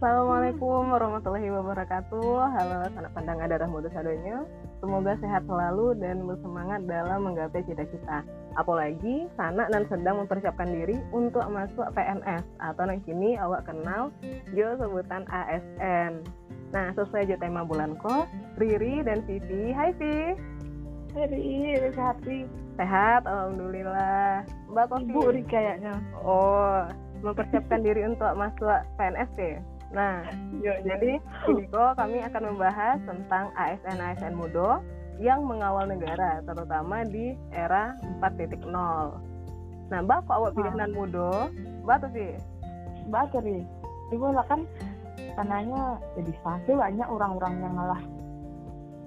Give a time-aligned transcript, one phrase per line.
[0.00, 2.32] Assalamualaikum warahmatullahi wabarakatuh.
[2.56, 4.48] Halo sanak pandang darah muda sadonya.
[4.80, 8.24] Semoga sehat selalu dan bersemangat dalam menggapai cita-cita.
[8.56, 14.08] Apalagi sanak dan sedang mempersiapkan diri untuk masuk PNS atau yang kini awak kenal
[14.56, 16.24] jo sebutan ASN.
[16.72, 18.24] Nah, sesuai aja tema bulan kok,
[18.56, 19.68] Riri dan Vivi.
[19.68, 20.32] Hai Vi.
[21.12, 22.48] Riri, sehat Ri.
[22.80, 24.48] Sehat, alhamdulillah.
[24.64, 25.12] Mbak Kofi.
[25.12, 25.92] Ibu Ri kayaknya.
[26.24, 26.88] Oh,
[27.20, 29.60] mempersiapkan diri untuk masuk PNS deh.
[29.90, 30.22] Nah,
[30.62, 31.18] Yo, jadi
[31.50, 34.78] ini kok kami akan membahas tentang ASN-ASN Mudo
[35.18, 38.70] yang mengawal negara, terutama di era 4.0.
[39.90, 41.50] Nah, Mbak kok awak pilih nan Mudo?
[41.82, 42.32] Mbak tuh sih?
[43.10, 43.66] Mbak Ri.
[44.14, 44.66] Ibu lah kan
[45.34, 48.02] tanahnya jadi fase banyak orang-orang yang ngalah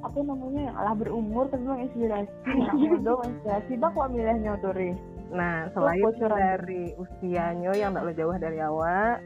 [0.04, 4.92] apa namanya yang ngalah berumur tapi menginspirasi anak muda menginspirasi bak kok milihnya tuh Ri
[5.34, 9.18] Nah, selain dari usianya yang tak jauh dari awak,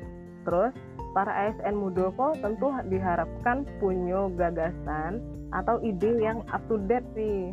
[0.48, 0.72] terus
[1.18, 5.18] para ASN Mudo kok tentu diharapkan punya gagasan
[5.50, 7.50] atau ide yang up to date sih.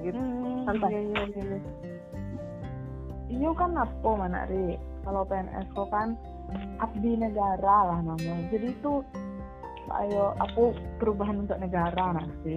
[0.00, 0.16] Gitu.
[0.16, 0.88] hmm, santai.
[0.88, 1.58] iya iya iya
[3.28, 6.16] iya kan apa mana Ri kalau PNS kok kan
[6.80, 9.04] abdi negara lah namanya jadi itu
[9.92, 12.56] ayo aku perubahan untuk negara nanti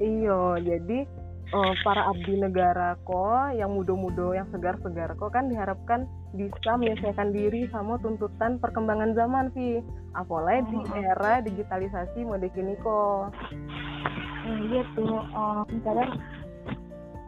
[0.00, 1.04] Iya, jadi
[1.50, 7.66] eh, para abdi negara kok yang mudo-mudo, yang segar-segar kok kan diharapkan bisa menyesuaikan diri
[7.74, 9.82] sama tuntutan perkembangan zaman sih.
[10.14, 11.10] Apalagi di Mm-mm.
[11.10, 13.34] era digitalisasi mode kini kok.
[14.46, 16.10] Iya tuh eh, kadang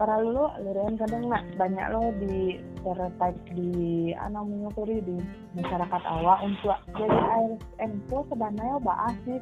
[0.02, 5.14] para lu lirin kadang nggak banyak lo di stereotype di anak mengotori di
[5.54, 9.38] masyarakat awak untuk jadi ASN tuh sebenarnya bahas sih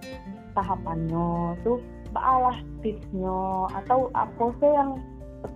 [0.52, 4.90] tahapannya tuh baalah tipsnya atau apa sih yang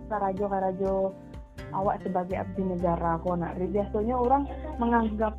[0.09, 0.93] karajo karajo
[1.75, 3.19] awak sebagai abdi negara?
[3.21, 4.43] Kok nak biasanya orang
[4.79, 5.35] menganggap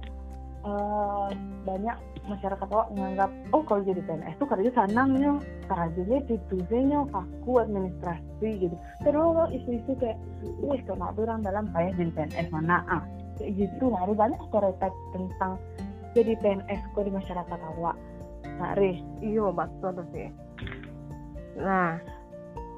[0.65, 1.29] eh,
[1.63, 5.37] banyak masyarakat awak menganggap oh kalau jadi PNS tuh kerja sanangnya
[5.69, 8.75] kerjanya dituzenya kaku administrasi gitu.
[9.05, 10.17] Terus isu-isu kayak
[10.61, 12.81] wih kalau orang dalam payah jadi PNS mana?
[12.89, 13.03] Ah
[13.37, 13.91] kayak gitu.
[13.91, 15.61] Nah banyak stereotip tentang
[16.15, 17.95] jadi PNS kok di masyarakat awak.
[18.57, 20.31] Nah Ri Iya, betul sih.
[21.55, 21.97] Nah,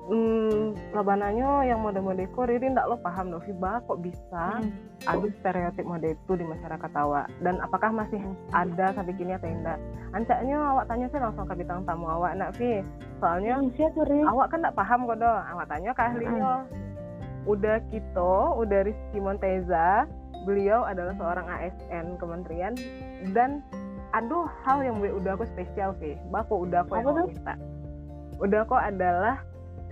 [0.08, 4.72] hmm, labananya yang mode-mode kok Riri ndak lo paham Novi bah kok bisa Hmm.
[5.06, 8.22] ada stereotip mode itu di masyarakat awak dan apakah masih
[8.56, 9.78] ada sampai kini atau tidak?
[10.16, 12.82] Ancaknya awak tanya sih langsung ke bintang tamu awak nak Vi.
[13.20, 15.42] Soalnya Ri awak kan ndak paham kok dong.
[15.54, 16.54] Awak tanya ke ahlinya.
[17.48, 20.04] Udah kita, udah Rizky Monteza,
[20.44, 22.76] beliau adalah seorang ASN kementerian
[23.32, 23.64] dan
[24.12, 26.20] aduh hal yang udah aku spesial sih.
[26.28, 27.56] Bako udah aku yang minta.
[28.38, 29.42] Udah kok adalah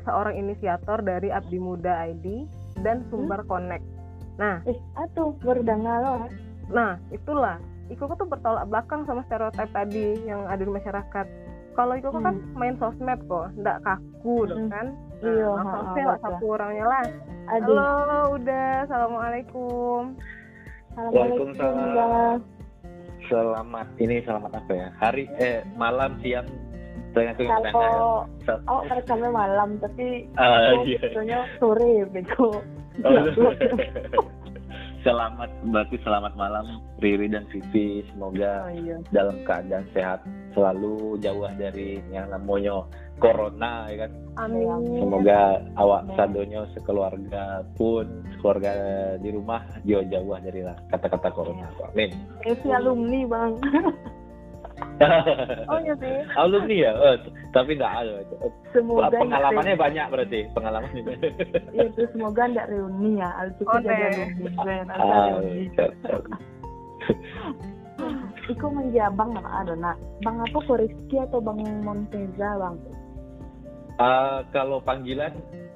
[0.01, 2.45] seorang inisiator dari Abdi Muda ID
[2.79, 3.81] dan Sumber Connect.
[4.35, 6.15] Nah, eh atuh berdengar lo
[6.67, 7.57] Nah, itulah.
[7.85, 11.25] Iko tuh bertolak belakang sama stereotip tadi yang ada di masyarakat.
[11.71, 12.57] Kalau Iko kan Hmm.
[12.57, 14.69] main sosmed kok, ndak kaku Hmm.
[14.69, 14.87] kan.
[15.21, 16.09] Iya, Nah, langsung sih baca.
[16.11, 17.05] WhatsApp orangnya lah.
[17.47, 18.69] aduh Halo, udah.
[18.83, 20.01] Assalamualaikum.
[20.87, 22.37] assalamualaikum Waalaikumsalam.
[23.25, 24.87] Selamat ini selamat apa ya?
[24.95, 26.45] Hari eh malam siang.
[27.71, 28.27] Kalau
[28.67, 30.99] oh rekamnya malam tapi aku iya.
[30.99, 32.59] sebetulnya sore bego.
[33.03, 33.11] Oh,
[35.05, 38.97] selamat berarti selamat malam Riri dan Vivi semoga oh iya.
[39.13, 40.25] dalam keadaan sehat
[40.57, 42.89] selalu jauh dari yang namanya
[43.21, 44.11] corona ya kan?
[44.35, 44.67] Amin.
[44.99, 46.15] semoga awak Amin.
[46.17, 48.73] sadonyo sekeluarga pun keluarga
[49.21, 51.69] di rumah jauh-jauh dari lah kata-kata corona.
[51.93, 52.11] Amin.
[52.43, 53.53] Evi alumni bang
[55.67, 56.15] Oh iya sih.
[56.41, 56.91] alumni ya?
[56.95, 57.15] Oh,
[57.51, 58.13] tapi nggak ada.
[58.71, 61.01] Semoga pengalamannya banyak berarti pengalamannya.
[61.03, 61.31] Banyak.
[61.75, 63.29] ya, itu semoga nggak reuni ya.
[63.35, 65.67] Alcuku Oh, jadi alumni Ah, reuni.
[65.75, 66.21] siap, siap.
[68.45, 69.97] Iku menjabang nama ada nak.
[70.21, 72.75] Bang apa kok Rizky atau bang Monteza bang?
[73.97, 75.31] Ah, kalau panggilan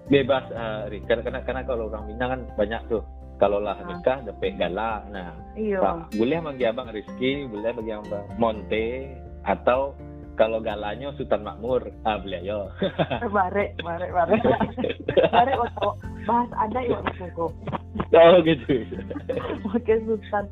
[0.07, 0.43] bebas
[0.91, 0.99] Ri.
[1.07, 3.01] karena, karena karena kalau orang Minang kan banyak tuh
[3.39, 3.87] kalau lah Ah.
[3.87, 5.79] nikah dapet galak nah iya.
[6.11, 9.15] Boleh bagi abang Rizky boleh bagi abang Monte
[9.47, 9.95] atau
[10.35, 11.91] kalau galanya Sultan Makmur.
[12.07, 12.71] Ah boleh yo.
[13.35, 14.35] Bare bare bare
[15.35, 15.89] bare waktu
[16.27, 17.27] bahas ada ya waktu
[18.15, 18.87] oh gitu.
[19.75, 20.45] Oke Sultan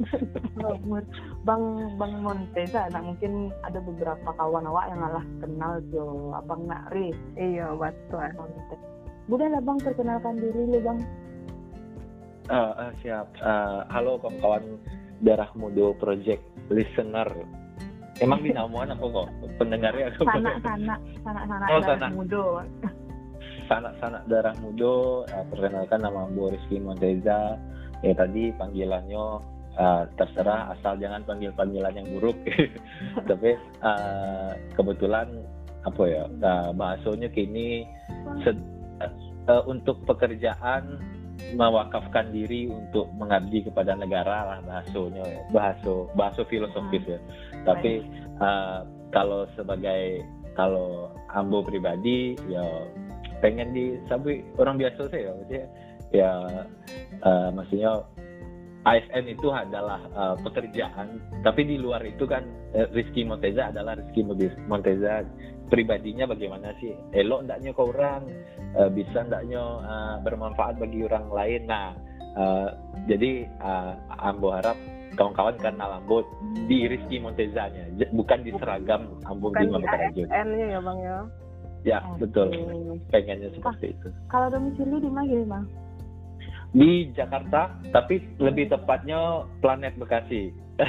[0.60, 1.04] Nomor
[1.48, 1.64] Bang
[1.96, 7.72] Bang Monteza nah mungkin ada beberapa kawan awak yang ngalah kenal jo Abang Nakri Iya,
[7.72, 8.28] betul.
[8.36, 8.76] Monte.
[9.28, 11.00] Boleh lah Bang perkenalkan diri lu Bang
[12.48, 13.28] Ah, ah, siap.
[13.44, 14.80] Ah, halo kawan-kawan
[15.20, 16.40] darah mudo project
[16.72, 17.28] listener.
[18.24, 19.28] Emang dinamuan apa kok?
[19.60, 20.24] Pendengarnya apa?
[20.26, 22.08] Sana sana sana sana Oh, darah sana.
[22.16, 22.44] mudo.
[23.68, 25.28] Sanak-sanak darah mudo.
[25.28, 27.60] Eh, perkenalkan nama Rizky Monteza
[28.06, 29.26] ya tadi panggilannya
[29.76, 32.38] uh, terserah asal jangan panggil panggilan yang buruk.
[33.30, 35.28] Tapi uh, kebetulan
[35.84, 37.84] apa ya uh, bahasanya kini
[38.48, 40.96] uh, untuk pekerjaan
[41.56, 45.42] mewakafkan diri untuk mengabdi kepada negara lah bahasanya ya.
[45.54, 47.20] bahasa bahasa filosofis ya.
[47.64, 48.04] Tapi
[48.42, 50.22] uh, kalau sebagai
[50.58, 52.66] kalau ambo pribadi ya
[53.40, 55.32] pengen di sabi orang biasa sih ya.
[55.34, 55.66] Maksudnya
[56.12, 56.32] ya
[57.24, 57.92] uh, maksudnya
[58.88, 61.20] ASN itu adalah uh, pekerjaan.
[61.44, 62.44] Tapi di luar itu kan
[62.76, 64.24] uh, Rizky Monteza adalah Rizky
[64.68, 65.28] Monteza
[65.68, 66.96] pribadinya bagaimana sih?
[67.12, 68.24] Elok ndaknya ke orang
[68.78, 71.62] uh, bisa ndaknya uh, bermanfaat bagi orang lain?
[71.66, 71.98] Nah
[72.38, 72.70] uh,
[73.10, 74.78] jadi uh, Ambo harap
[75.18, 76.22] kawan-kawan kenal Ambo
[76.70, 77.90] di Rizky Montezanya.
[78.14, 79.82] Bukan di seragam Ambo bukan
[80.14, 81.18] di ASN-nya ya bang ya?
[81.86, 82.52] Ya betul.
[83.10, 84.10] Pengennya seperti itu.
[84.30, 85.66] kalau domisili di mana bang?
[86.76, 90.54] Di Jakarta tapi lebih tepatnya planet Bekasi.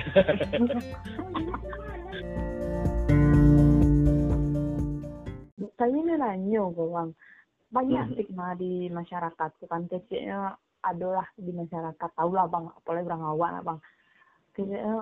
[5.78, 7.14] Saya ini nanya bang
[7.68, 8.12] banyak Mhm.
[8.16, 9.50] stigma di masyarakat.
[9.60, 12.70] Bukan kecilnya adalah di masyarakat tahu lah bang.
[12.72, 13.78] Apalagi orang awak lah bang.
[14.56, 14.94] Kayaknya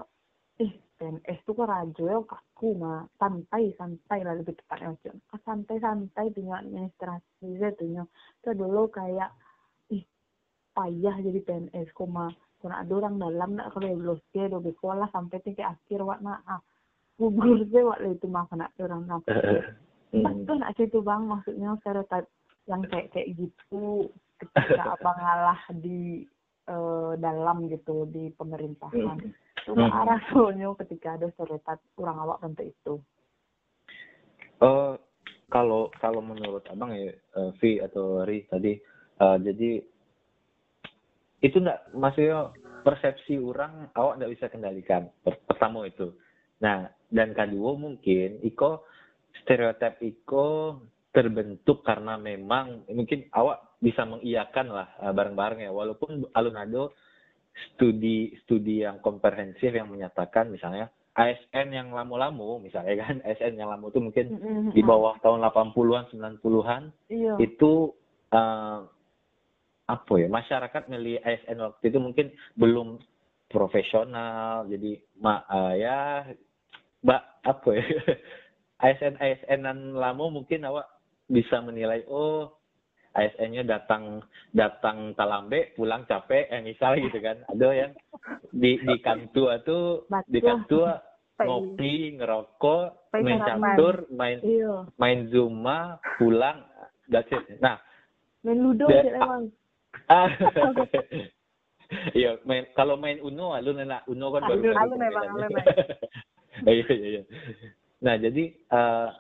[0.57, 5.41] ih PNS tuh kok rajo ya kaku mah santai santai lah lebih tepatnya macam ah,
[5.45, 9.29] santai santai punya administrasi tuh itu dulu kayak
[9.93, 10.01] ih
[10.73, 12.33] payah jadi PNS koma
[12.65, 16.41] karena ada orang dalam nak kalau belum dia do sekolah sampai tingkat akhir wak nak.
[16.49, 16.65] Ah
[17.21, 20.23] gugur sih wak itu mah kena orang nak Hmm.
[20.25, 22.25] betul nak situ bang maksudnya stereotip
[22.67, 26.27] yang kayak kayak gitu ketika abang ngalah di
[26.67, 29.35] eh, dalam gitu di pemerintahan Hmm.
[29.67, 29.99] cuma Hmm.
[30.07, 32.95] arah soalnya ketika ada stereotip kurang awak bentuk itu
[34.57, 34.95] Eh,
[35.53, 38.73] kalau kalau menurut abang ya eh, V atau Ri tadi
[39.21, 39.71] eh, jadi
[41.45, 46.17] itu enggak maksudnya persepsi orang awak nggak bisa kendalikan Per- pertama itu
[46.57, 48.89] nah dan kedua mungkin iko
[49.45, 50.81] stereotip iko
[51.17, 56.93] terbentuk karena memang mungkin awak bisa mengiyakan lah eh, bareng-bareng ya walaupun alun ado
[57.57, 63.89] studi studi yang komprehensif yang menyatakan misalnya ASN yang lamu-lamu misalnya kan ASN yang lamu
[63.89, 64.27] itu mungkin
[64.77, 67.41] di bawah tahun 80-an 90-an iya.
[67.41, 67.97] itu
[68.37, 68.81] eh,
[69.87, 72.27] apa ya masyarakat milih ASN waktu itu mungkin
[72.61, 73.01] belum
[73.49, 76.29] profesional jadi ma eh, ya
[77.01, 77.87] mbak apa ya
[78.85, 80.85] ASN ASN-an lama mungkin awak
[81.27, 82.55] bisa menilai oh
[83.17, 84.21] ASN-nya datang
[84.53, 87.41] datang talambe pulang capek eh misal gitu kan.
[87.49, 87.93] Ada yang
[88.53, 90.45] di di kantua tuh di Betul.
[90.45, 90.93] kantua
[91.37, 94.85] ngopi ngerokok Pai main catur main iya.
[94.97, 96.61] main zuma pulang
[97.09, 97.45] that's it.
[97.61, 97.81] Nah
[98.45, 99.43] main ludo Dan- sih emang.
[100.13, 100.29] Ah
[102.19, 105.65] iya main kalau main uno lu nena uno kan baru Alun, baru alun emang, permainannya.
[106.65, 107.23] alun iya iya iya.
[108.05, 109.13] Nah jadi mung-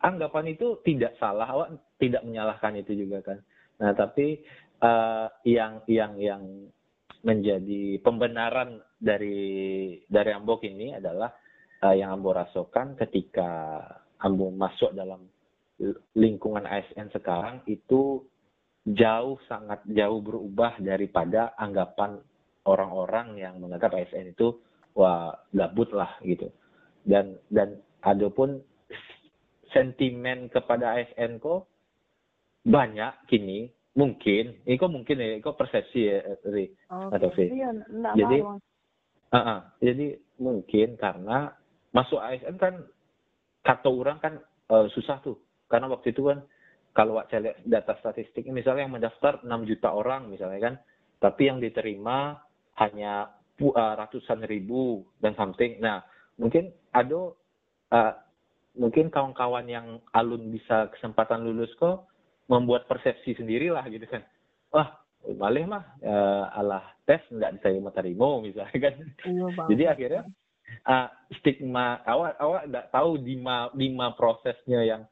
[0.00, 1.68] anggapan itu tidak salah awak
[2.00, 3.38] tidak menyalahkan itu juga kan.
[3.80, 4.40] Nah tapi
[4.80, 6.42] eh, yang yang yang
[7.20, 11.32] menjadi pembenaran dari dari Ambok ini adalah
[11.84, 13.80] eh, yang Ambo rasakan ketika
[14.20, 15.28] Ambo masuk dalam
[16.12, 18.20] lingkungan ASN sekarang itu
[18.84, 22.20] jauh sangat jauh berubah daripada anggapan
[22.68, 24.60] orang-orang yang menganggap ASN itu
[24.92, 26.52] wah gabut lah gitu.
[27.04, 28.60] Dan dan ada pun
[29.70, 31.70] sentimen kepada ASN kok
[32.66, 33.70] banyak kini.
[33.90, 34.62] Mungkin.
[34.64, 35.42] Ini kok mungkin ya.
[35.42, 36.70] Kok persepsi ya Ri.
[36.88, 37.14] Oke.
[37.18, 37.70] atau V iya
[38.14, 38.44] Jadi-.
[39.30, 39.60] Ah, ah.
[39.78, 41.54] jadi mungkin karena
[41.94, 42.82] masuk ASN kan
[43.62, 44.34] kata orang kan
[44.70, 45.38] eh, susah tuh.
[45.70, 46.42] Karena waktu itu kan
[46.90, 50.74] kalau saya lihat data statistik misalnya yang mendaftar 6 juta orang misalnya kan
[51.22, 52.42] tapi yang diterima
[52.82, 55.78] hanya eh, ratusan ribu dan something.
[55.78, 56.02] Nah
[56.34, 57.30] mungkin ada
[57.94, 58.14] eh,
[58.78, 62.06] mungkin kawan-kawan yang alun bisa kesempatan lulus kok
[62.46, 64.22] membuat persepsi sendirilah gitu kan.
[64.70, 64.88] Wah
[65.36, 68.94] malih mah eh, alah tes nggak diterima terima misalnya kan.
[69.26, 70.22] Iya jadi akhirnya
[70.86, 71.08] uh,
[71.40, 75.02] stigma awak awak nggak tahu di ma, di ma prosesnya yang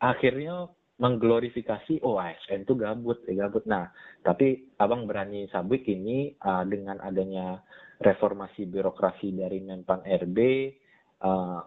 [0.00, 3.64] akhirnya mengglorifikasi oh ASN itu gabut eh, gabut.
[3.66, 3.90] Nah
[4.22, 7.58] tapi abang berani sabik ini uh, dengan adanya
[7.98, 10.38] reformasi birokrasi dari Menpan RB
[11.24, 11.60] uh,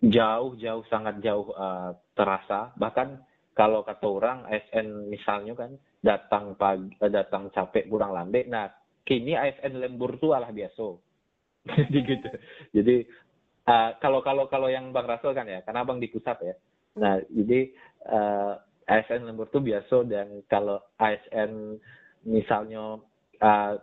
[0.00, 2.72] jauh jauh sangat jauh uh, terasa.
[2.80, 3.08] Bahkan
[3.52, 8.72] kalau kata orang ASN misalnya kan datang pagi eh, datang capek kurang lambe nah
[9.04, 10.86] kini ASN lembur tuh alah biasa.
[11.76, 12.30] Jadi gitu.
[12.72, 12.96] Jadi
[13.68, 16.54] uh, kalau kalau kalau yang bang Rasul kan ya karena bang di pusat ya.
[16.96, 17.70] Nah jadi
[18.08, 18.56] uh,
[18.88, 20.08] ASN lembur tuh biasa.
[20.08, 21.76] Dan kalau ASN
[22.24, 22.96] misalnya
[23.44, 23.74] uh,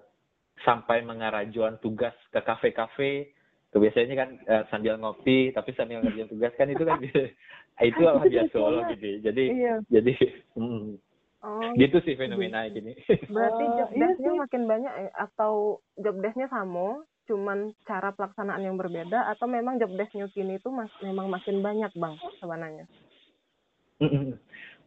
[0.65, 3.36] sampai mengarajuan tugas ke kafe-kafe
[3.77, 6.97] kebiasaannya kan uh, sambil ngopi tapi sambil ngerjain tugas kan itu kan
[7.93, 9.21] itu lah biasa loh gitu.
[9.21, 9.75] Jadi iya.
[9.93, 10.13] jadi
[10.57, 10.97] hmm,
[11.45, 12.81] oh, gitu sih fenomena gitu.
[12.81, 12.91] gini.
[13.29, 18.79] Berarti job iya desknya makin banyak eh, atau job desknya sama cuman cara pelaksanaan yang
[18.79, 22.89] berbeda atau memang job desknya kini itu mas memang makin banyak bang sebenarnya?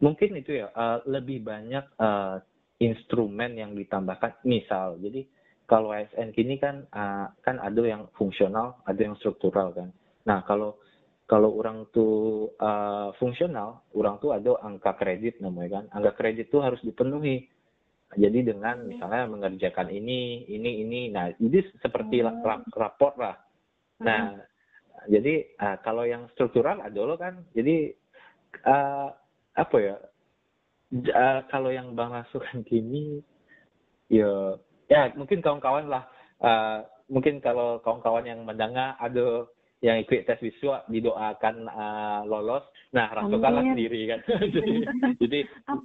[0.03, 2.43] Mungkin itu ya uh, lebih banyak uh,
[2.81, 4.41] instrumen yang ditambahkan.
[4.43, 5.23] Misal jadi
[5.71, 9.87] kalau ASN kini kan uh, kan ada yang fungsional, ada yang struktural kan.
[10.27, 10.75] Nah kalau
[11.31, 15.85] kalau orang tuh uh, fungsional, orang tuh ada angka kredit namanya kan.
[15.95, 17.47] Angka kredit tuh harus dipenuhi.
[18.11, 21.07] Jadi dengan misalnya mengerjakan ini, ini, ini.
[21.07, 22.43] Nah ini seperti hmm.
[22.75, 23.39] rapor lah.
[24.03, 25.07] Nah hmm.
[25.07, 27.47] jadi uh, kalau yang struktural ada lo kan.
[27.55, 27.95] Jadi
[28.67, 29.07] uh,
[29.55, 29.95] apa ya?
[30.91, 33.23] Uh, kalau yang bang masukan kini,
[34.11, 34.59] ya
[34.91, 36.03] ya mungkin kawan-kawan lah.
[36.43, 39.47] Uh, mungkin kalau kawan-kawan yang mendengar ada
[39.81, 42.67] yang ikut tes visual didoakan uh, lolos.
[42.91, 44.19] Nah rasakanlah sendiri kan.
[44.55, 44.75] Jadi
[45.17, 45.39] jadi
[45.71, 45.79] oh,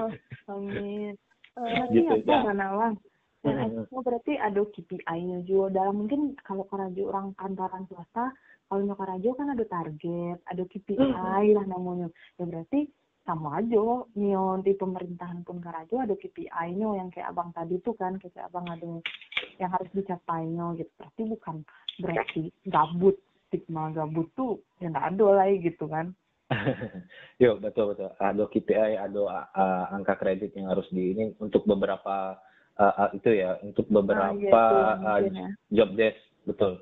[0.00, 0.10] oh,
[0.56, 1.12] amin.
[1.56, 2.44] Uh, gitu, ya.
[2.44, 3.88] Hmm.
[3.88, 5.80] oh, berarti ada KPI-nya juga.
[5.80, 8.28] Dalam mungkin kalau karajo orang kantoran swasta
[8.68, 11.56] kalau karajo kan ada target ada KPI hmm.
[11.56, 12.12] lah namanya.
[12.36, 12.92] Ya berarti
[13.26, 18.14] sama aja nyon di pemerintahan pun karajo ada KPI-nya yang kayak abang tadi tuh kan
[18.22, 19.02] kayak abang ada
[19.58, 20.90] yang harus dicapainya gitu.
[20.94, 21.56] Berarti bukan
[21.98, 23.18] berarti gabut
[23.50, 26.14] stigma gabut tuh yang nggak ada lagi gitu kan.
[27.42, 28.14] Yo betul betul.
[28.22, 32.38] Ada KPI ada uh, angka kredit yang harus di ini untuk beberapa
[32.78, 34.54] uh, uh, itu ya untuk beberapa
[35.02, 36.78] ah, iya, uh, job desk betul.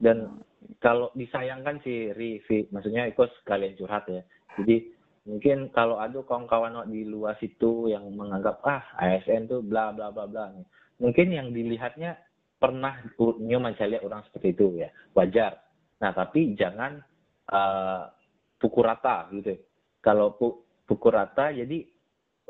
[0.00, 0.80] Dan hmm.
[0.80, 4.24] kalau disayangkan sih Rivi maksudnya ikut sekalian curhat ya.
[4.56, 4.88] Jadi
[5.24, 10.28] mungkin kalau ada kawan-kawan di luar situ yang menganggap ah ASN tuh bla bla bla
[10.28, 10.52] bla
[11.00, 12.20] mungkin yang dilihatnya
[12.60, 14.88] pernah nyoba lihat orang seperti itu ya.
[15.12, 15.60] Wajar.
[16.00, 16.96] Nah tapi jangan
[17.52, 18.08] uh,
[18.56, 19.52] pukul rata gitu.
[20.00, 21.84] Kalau pu pukul rata jadi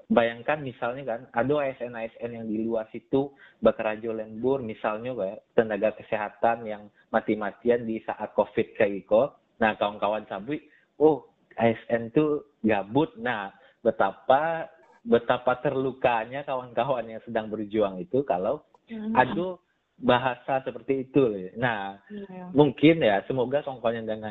[0.06, 5.90] bayangkan misalnya kan ada ASN ASN yang di luar situ bekerja lembur misalnya kayak tenaga
[5.98, 9.34] kesehatan yang mati-matian di saat covid kayak gitu.
[9.58, 10.62] Nah kawan-kawan sabui
[11.02, 11.26] oh
[11.58, 13.12] ASN tuh gabut.
[13.20, 13.52] Nah,
[13.84, 14.72] betapa
[15.04, 19.12] betapa terlukanya kawan-kawan yang sedang berjuang itu kalau hmm.
[19.12, 19.60] ada
[20.00, 21.52] bahasa seperti itu.
[21.60, 22.56] Nah, hmm.
[22.56, 24.24] mungkin ya semoga kawan-kawan yang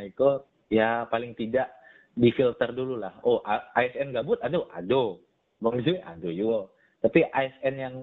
[0.74, 1.70] ya paling tidak
[2.18, 3.14] difilter dulu lah.
[3.26, 3.42] Oh,
[3.78, 5.18] ASN gabut, aduh, aduh.
[5.64, 6.76] Bang Zui, aduh yo.
[7.00, 7.96] Tapi ASN yang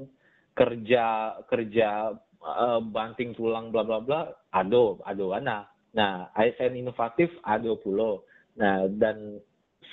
[0.56, 5.68] kerja kerja uh, banting tulang bla bla bla, aduh, aduh ana.
[5.92, 8.24] Nah, ASN inovatif aduh pulau.
[8.56, 9.38] Nah, dan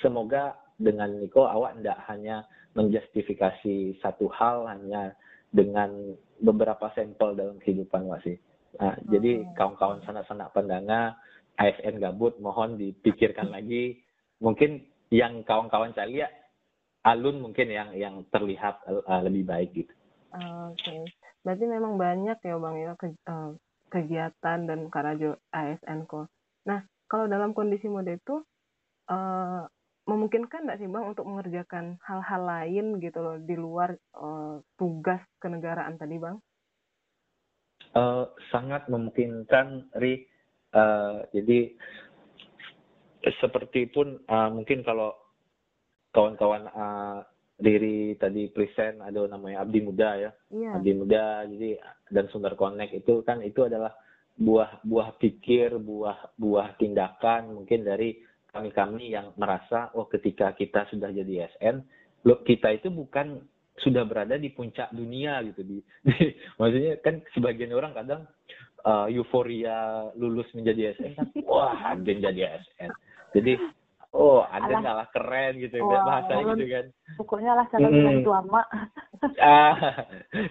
[0.00, 2.46] semoga dengan Niko awak tidak hanya
[2.78, 5.14] menjustifikasi satu hal hanya
[5.50, 8.38] dengan beberapa sampel dalam kehidupan awak sih.
[8.78, 9.08] Nah, hmm.
[9.10, 11.18] jadi kawan-kawan sanak-sanak pendanga
[11.58, 13.98] ASN gabut mohon dipikirkan lagi.
[14.38, 16.32] Mungkin yang kawan-kawan saya lihat
[17.02, 19.92] alun mungkin yang yang terlihat uh, lebih baik gitu.
[20.28, 21.02] Oke, okay.
[21.40, 23.56] berarti memang banyak ya bang ya ke, uh,
[23.88, 26.28] kegiatan dan karajo ASN kok.
[26.68, 28.44] Nah, kalau dalam kondisi mode itu
[29.08, 29.64] uh,
[30.08, 36.00] memungkinkan nggak sih bang untuk mengerjakan hal-hal lain gitu loh di luar uh, tugas kenegaraan
[36.00, 36.40] tadi bang?
[37.92, 40.24] Uh, sangat memungkinkan ri
[40.72, 41.76] uh, jadi
[43.44, 45.12] seperti pun uh, mungkin kalau
[46.16, 47.20] kawan-kawan uh,
[47.58, 50.78] diri tadi present ada namanya Abdi Muda ya yeah.
[50.78, 51.76] Abdi Muda jadi
[52.08, 53.92] dan Sumber Connect itu kan itu adalah
[54.38, 58.14] buah buah pikir buah buah tindakan mungkin dari
[58.48, 61.84] kami-kami yang merasa oh ketika kita sudah jadi SN
[62.26, 63.38] lo kita itu bukan
[63.78, 65.62] sudah berada di puncak dunia gitu.
[65.62, 66.16] Di, di
[66.58, 68.26] maksudnya kan sebagian orang kadang
[68.88, 72.90] uh, euforia lulus menjadi SN kan wah ada jadi SN
[73.36, 73.60] jadi
[74.16, 76.86] oh ada salah keren gitu oh, bahasanya gitu kan.
[77.20, 78.24] Pokoknya lah cara hmm.
[78.24, 78.62] lama
[79.44, 79.76] ah,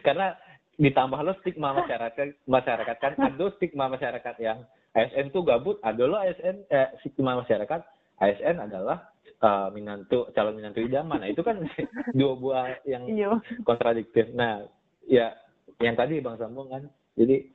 [0.05, 0.37] karena
[0.77, 4.61] ditambah lo stigma masyarakat masyarakat kan ada stigma masyarakat yang
[4.93, 7.81] ASN tuh gabut ada lo ASN eh, stigma masyarakat
[8.17, 11.21] ASN adalah uh, minantu calon minantu idaman.
[11.21, 11.61] Nah itu kan
[12.17, 13.29] dua buah yang iya.
[13.61, 14.29] kontradiktif.
[14.33, 14.65] Nah
[15.05, 15.33] ya
[15.81, 17.45] yang tadi bang sambung kan jadi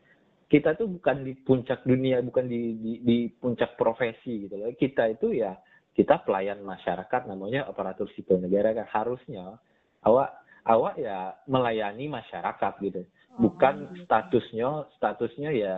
[0.46, 4.70] kita tuh bukan di puncak dunia bukan di di, di puncak profesi gitu loh.
[4.74, 5.56] Kita itu ya
[5.92, 9.58] kita pelayan masyarakat namanya aparatur sipil negara kan harusnya
[10.06, 13.02] awak awak ya melayani masyarakat gitu
[13.40, 14.04] bukan oh, gitu.
[14.06, 15.74] statusnya statusnya ya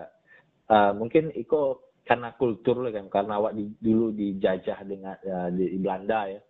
[0.69, 6.29] uh, mungkin iko karena kultur kan karena awak di, dulu dijajah dengan uh, di, Belanda
[6.29, 6.41] ya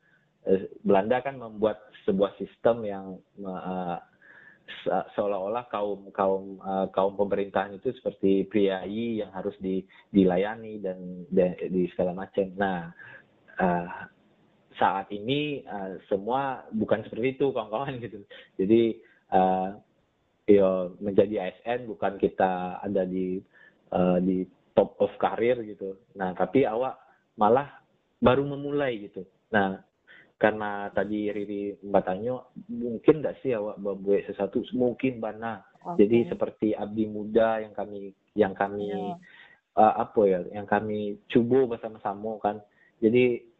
[0.50, 3.06] uh, Belanda kan membuat sebuah sistem yang
[3.46, 3.98] uh,
[4.82, 11.28] se- seolah-olah kaum kaum uh, kaum pemerintahan itu seperti priai yang harus di, dilayani dan,
[11.30, 12.46] dan di segala macam.
[12.56, 12.90] Nah,
[13.60, 13.88] uh,
[14.78, 18.22] saat ini uh, semua bukan seperti itu kawan-kawan gitu.
[18.58, 18.82] Jadi
[19.32, 19.78] uh,
[20.44, 23.40] yo menjadi ASN bukan kita ada di
[23.94, 25.96] uh, di top of karir gitu.
[26.18, 26.98] Nah, tapi awak
[27.38, 27.80] malah
[28.18, 29.22] baru memulai gitu.
[29.54, 29.78] Nah,
[30.36, 34.60] karena tadi Riri bertanya, mungkin tidak sih awak membuat sesuatu?
[34.74, 35.62] Mungkin bana.
[35.84, 36.04] Oke.
[36.04, 39.14] Jadi seperti abdi muda yang kami yang kami Iya.
[39.78, 42.56] uh, apa ya, yang kami coba bersama-sama kan.
[42.98, 43.53] Jadi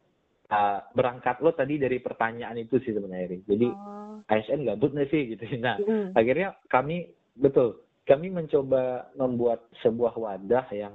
[0.51, 3.41] uh, berangkat lo tadi dari pertanyaan itu sih sebenarnya.
[3.47, 4.21] Jadi Oh.
[4.29, 5.45] ASN gabut nggak sih gitu.
[5.65, 6.17] Nah, Mm.
[6.17, 7.09] akhirnya kami
[7.39, 10.95] betul kami mencoba membuat sebuah wadah yang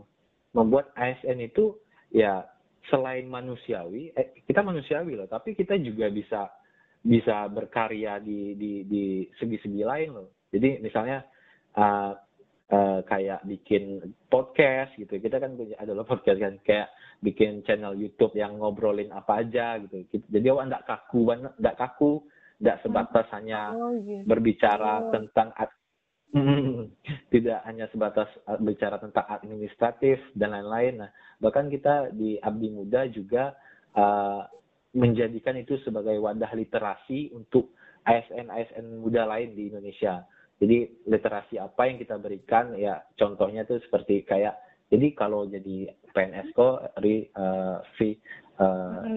[0.53, 1.77] membuat ASN itu
[2.13, 2.45] ya
[2.89, 6.49] selain manusiawi eh, kita manusiawi loh tapi kita juga bisa
[7.01, 9.05] bisa berkarya di di di
[9.37, 11.21] segi-segi lain loh jadi misalnya
[11.77, 12.17] uh,
[12.71, 16.87] uh, kayak bikin podcast gitu kita kan punya adalah podcast kan kayak
[17.19, 22.11] bikin channel YouTube yang ngobrolin apa aja gitu jadi awak nggak kaku banget nggak kaku
[22.59, 24.23] nggak sebatas hanya Oh, gitu.
[24.27, 25.11] berbicara Oh.
[25.15, 25.51] tentang
[26.29, 26.93] Hmm,
[27.33, 28.29] tidak hanya sebatas
[28.61, 31.01] bicara tentang administratif dan lain-lain.
[31.01, 31.09] Nah,
[31.41, 33.57] bahkan kita di Abdi Muda juga
[33.97, 34.45] uh,
[34.93, 37.73] menjadikan itu sebagai wadah literasi untuk
[38.05, 40.21] ASN-ASN muda lain di Indonesia.
[40.59, 44.59] Jadi literasi apa yang kita berikan ya contohnya tuh seperti kayak
[44.91, 48.19] jadi kalau jadi PNS kok ri uh, V
[48.59, 49.07] uh,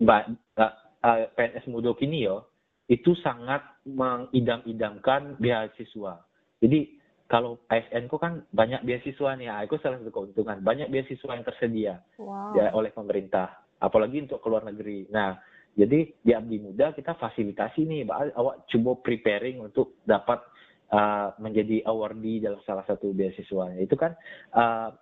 [0.00, 2.48] ba- uh, uh, PNS muda kini yo
[2.90, 6.26] itu sangat mengidam-idamkan beasiswa.
[6.58, 6.98] Jadi
[7.30, 10.58] kalau ASN ku kan banyak beasiswa nih, itu salah satu keuntungan.
[10.58, 12.58] Banyak beasiswa yang tersedia Wow.
[12.58, 15.06] ya oleh pemerintah, apalagi untuk ke luar negeri.
[15.14, 15.38] Nah,
[15.78, 20.42] jadi di Abdi Muda kita fasilitasi nih, awak coba preparing untuk dapat
[20.92, 23.74] uh, menjadi awardee dalam salah satu beasiswa.
[23.78, 24.14] Itu kan
[24.54, 24.94] uh,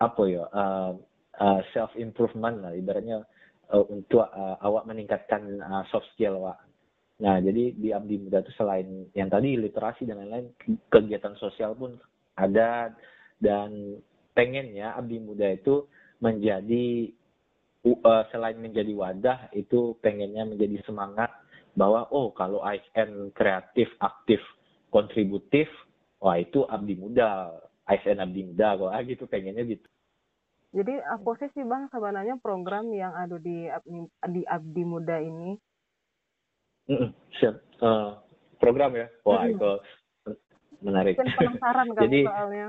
[0.00, 0.92] apa ya, uh,
[1.40, 3.22] uh, self improvement lah, ibaratnya
[3.70, 6.60] uh, untuk uh, awak meningkatkan uh, soft skill awak.
[7.22, 10.50] Nah, jadi di Abdi Muda itu selain yang tadi literasi dan lain-lain,
[10.90, 11.94] kegiatan sosial pun
[12.34, 12.90] ada
[13.38, 14.02] dan
[14.34, 15.86] pengen ya Abdi Muda itu
[16.18, 17.14] menjadi
[17.86, 21.30] u- eh, selain menjadi wadah itu pengennya menjadi semangat
[21.78, 24.42] bahwa oh kalau ASN kreatif, aktif,
[24.94, 25.66] kontributif,
[26.22, 27.50] wah itu Abdi Muda,
[27.84, 29.88] ASN Abdi Muda kok ah gitu pengennya gitu.
[30.70, 35.58] Jadi apa sih sih bang sebenarnya program yang ada di Abdi, di Abdi Muda ini?
[36.86, 37.58] Mm-mm, siap.
[37.80, 38.10] Eh,
[38.58, 39.54] program ya, wah Mm-mm.
[39.54, 39.72] itu
[40.80, 41.14] menarik.
[41.18, 42.68] Mungkin penasaran kami Jadi- soalnya.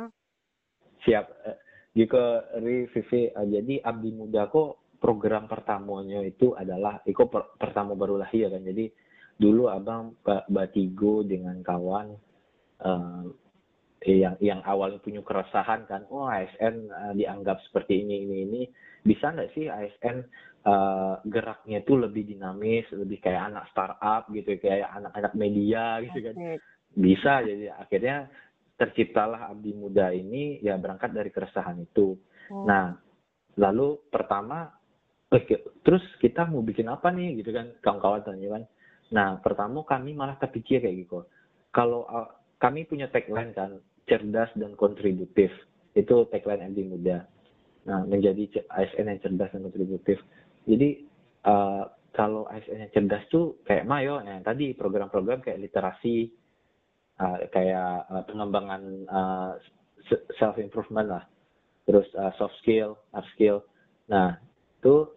[1.06, 1.26] Siap.
[1.46, 1.58] Eh,
[1.96, 2.24] Jika
[2.60, 8.20] Ri Vivi, eh, jadi Abdi Muda kok program pertamanya itu adalah, itu per- pertama baru
[8.20, 8.60] lahir kan.
[8.60, 8.92] Jadi
[9.36, 12.16] dulu abang Pak Batigo dengan kawan
[12.84, 13.26] eh,
[14.06, 18.62] yang yang awalnya punya keresahan kan, oh ASN eh, dianggap seperti ini ini ini,
[19.02, 20.18] bisa nggak sih ASN
[20.66, 26.36] eh, geraknya itu lebih dinamis, lebih kayak anak startup gitu, kayak anak-anak media gitu kan
[26.96, 28.32] bisa jadi akhirnya
[28.80, 32.16] terciptalah Abdi Muda ini ya berangkat dari keresahan itu.
[32.52, 32.96] Oh, Nah,
[33.60, 34.72] lalu pertama
[35.84, 38.64] terus kita mau bikin apa nih gitu kan kawan-kawan tanya kan.
[39.16, 41.24] Nah, pertama kami malah terpikir kayak gitu.
[41.72, 42.28] Kalau uh,
[42.60, 45.50] kami punya tagline kan cerdas dan kontributif.
[45.96, 47.24] Itu tagline Abdi Muda.
[47.88, 50.20] Nah, menjadi ASN yang cerdas dan kontributif.
[50.68, 51.08] Jadi
[51.48, 56.36] uh, kalau ASN yang cerdas tuh kayak Mayo, nah, tadi program-program kayak literasi,
[57.24, 59.52] uh, kayak uh, pengembangan uh,
[60.38, 61.24] self improvement lah,
[61.88, 63.58] terus uh, soft skill, hard skill.
[64.12, 64.38] Nah
[64.80, 65.10] itu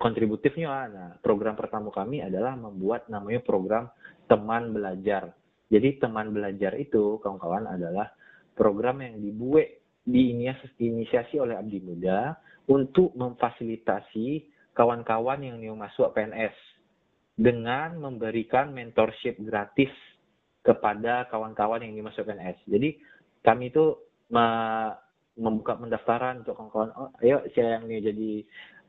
[0.00, 3.92] kontributifnya, nah program pertama kami adalah membuat namanya program
[4.24, 5.36] teman belajar.
[5.68, 8.08] Jadi teman belajar itu kawan-kawan adalah
[8.56, 9.68] program yang dibuat
[10.08, 12.34] diinisiasi oleh Abdi Muda
[12.66, 16.56] untuk memfasilitasi kawan-kawan yang mau masuk PNS
[17.36, 19.92] dengan memberikan mentorship gratis
[20.64, 22.58] kepada kawan-kawan yang dimasuk PNS.
[22.64, 22.96] Jadi
[23.44, 23.96] kami itu
[24.32, 24.96] me-
[25.40, 28.30] membuka pendaftaran untuk kawan-kawan, oh, ayo saya yang nih jadi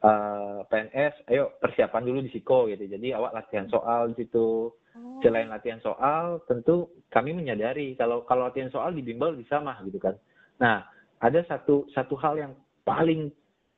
[0.02, 2.86] eh, PNS, ayo persiapan dulu di Siko gitu.
[2.86, 4.74] Jadi awak latihan soal di situ.
[4.92, 9.80] Oh, Selain latihan soal, tentu kami menyadari kalau kalau latihan soal di bimbel bisa mah
[9.88, 10.20] gitu kan.
[10.60, 10.84] Nah,
[11.24, 13.32] ada satu satu hal yang paling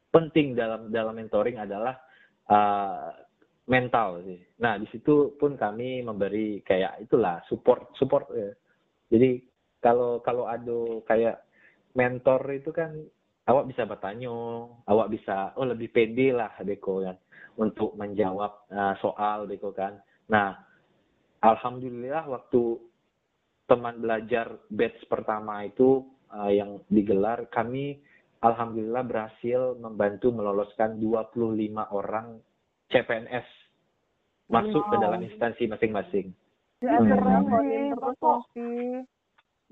[0.09, 1.93] penting dalam dalam mentoring adalah
[2.49, 3.09] eh,
[3.69, 4.39] mental sih.
[4.59, 8.51] Nah, di situ pun kami memberi kayak itulah support support ya.
[9.13, 9.39] Jadi
[9.83, 11.43] kalau kalau ada kayak
[11.93, 12.91] mentor itu kan
[13.47, 14.31] awak bisa bertanya,
[14.87, 17.17] awak bisa oh lebih pede lah Deko kan
[17.59, 19.99] untuk menjawab uh, soal Deko kan.
[20.31, 20.55] Nah,
[21.43, 22.79] alhamdulillah waktu
[23.67, 27.99] teman belajar batch pertama itu uh, yang digelar kami
[28.43, 32.43] alhamdulillah berhasil membantu meloloskan 25 orang
[32.91, 33.47] CPNS
[34.51, 36.27] masuk ke dalam instansi masing-masing.
[36.83, 37.07] Ya, Hmm.
[37.07, 37.43] keren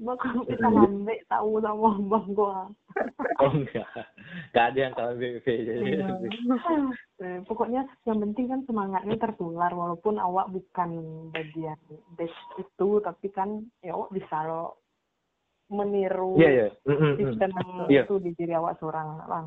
[0.02, 2.60] Bakal kita ngambil tahu sama bang gua.
[3.38, 3.86] Oh enggak,
[4.50, 5.48] enggak ada yang tahu BPP.
[5.62, 6.08] Jadi, Iya.
[7.22, 10.90] Eh, pokoknya yang penting kan semangatnya tertular walaupun awak bukan
[11.30, 11.78] bagian
[12.18, 14.82] base itu tapi kan ya awak bisa lo
[15.70, 16.68] meniru Iya iya.
[16.84, 17.16] Mm, mm, mm.
[17.22, 17.52] sistem
[17.88, 18.04] Iya.
[18.10, 19.46] itu di diri awak seorang bang.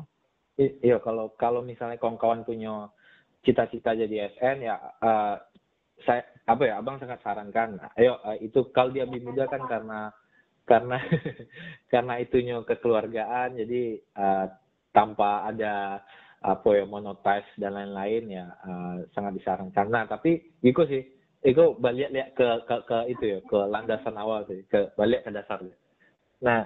[0.55, 2.87] I- Iya kalau kalau misalnya kawan-kawan punya
[3.43, 5.35] cita-cita jadi SN ya eh,
[6.07, 10.15] saya apa ya abang sangat sarankan ayo eh, itu kalau dia lebih muda kan karena
[10.65, 10.97] karena
[11.93, 14.45] karena itunya kekeluargaan jadi eh,
[14.91, 16.01] tanpa ada
[16.45, 19.87] apa ya monetize dan lain-lain ya eh, sangat disarankan.
[19.89, 21.03] Nah tapi itu sih
[21.45, 25.29] itu balik lihat ke, ke ke itu ya ke landasan awal sih ke balik ke
[25.29, 25.61] dasar
[26.41, 26.65] nah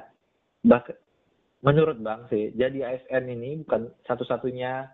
[0.64, 0.88] bak
[1.60, 4.88] menurut bang sih jadi ASN ini bukan satu-satunya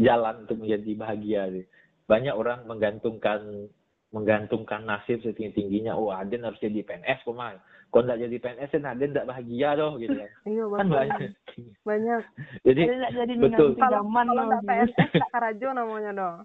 [0.00, 1.66] jalan untuk menjadi bahagia sih.
[2.08, 3.68] Banyak orang menggantungkan
[4.12, 7.56] menggantungkan nasib setinggi tingginya oh Aden harus jadi PNS kok mah
[7.88, 11.18] kalau nggak jadi PNS kan Aden nggak bahagia doh gitu kan Iya, kan banyak
[11.82, 12.20] Banyak.
[12.68, 13.68] jadi nggak jadi betul.
[13.74, 14.62] Kalau zaman kalau nggak.
[14.62, 16.36] PNS, Kak Karajo namanya dong.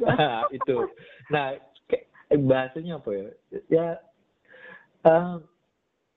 [0.56, 0.76] itu
[1.28, 1.52] nah
[1.86, 3.26] kayak- bahasanya apa ya
[3.68, 3.86] ya
[5.02, 5.34] eh,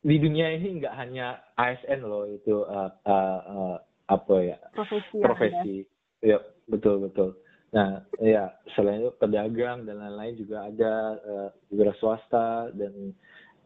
[0.03, 3.77] di dunia ini nggak hanya ASN loh itu eh, eh, eh,
[4.07, 5.17] apa ya Profesi.
[5.17, 5.75] profesi
[6.21, 6.37] ya
[6.69, 7.33] betul betul
[7.73, 13.11] nah ya selain itu pedagang dan lain-lain juga ada eh, wira swasta dan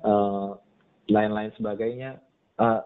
[0.02, 0.50] eh,
[1.12, 2.16] lain-lain sebagainya.
[2.58, 2.82] Eh,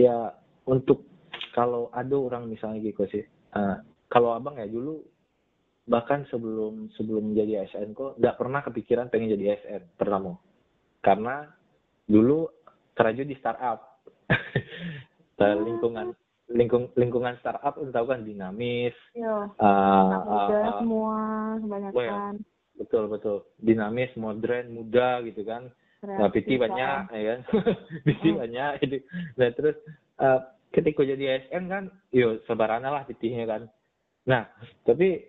[0.00, 0.32] ya
[0.64, 1.04] untuk
[1.52, 3.76] kalau ada orang misalnya gitu sih eh,
[4.08, 5.00] kalau abang ya dulu
[5.82, 10.38] bahkan sebelum sebelum menjadi ASN kok nggak pernah kepikiran pengen jadi ASN pertama
[11.02, 11.50] karena
[12.06, 12.46] dulu
[12.94, 13.98] terjun di startup
[15.42, 16.14] lingkungan
[16.52, 19.50] lingkung lingkungan startup tahu kan dinamis Iya.
[19.56, 21.16] uh, muda uh, semua
[21.60, 22.32] kebanyakan.
[22.78, 23.36] betul betul.
[23.60, 25.72] Dinamis modern muda gitu kan.
[26.02, 27.40] Nah PT banyak ya kan.
[28.06, 28.38] PT Hmm.
[28.44, 28.96] banyak itu
[29.40, 29.76] nah terus
[30.20, 30.40] uh,
[30.72, 33.62] ketika jadi ASN kan yo sebarana lah PT-nya kan.
[34.28, 34.48] Nah
[34.84, 35.24] tapi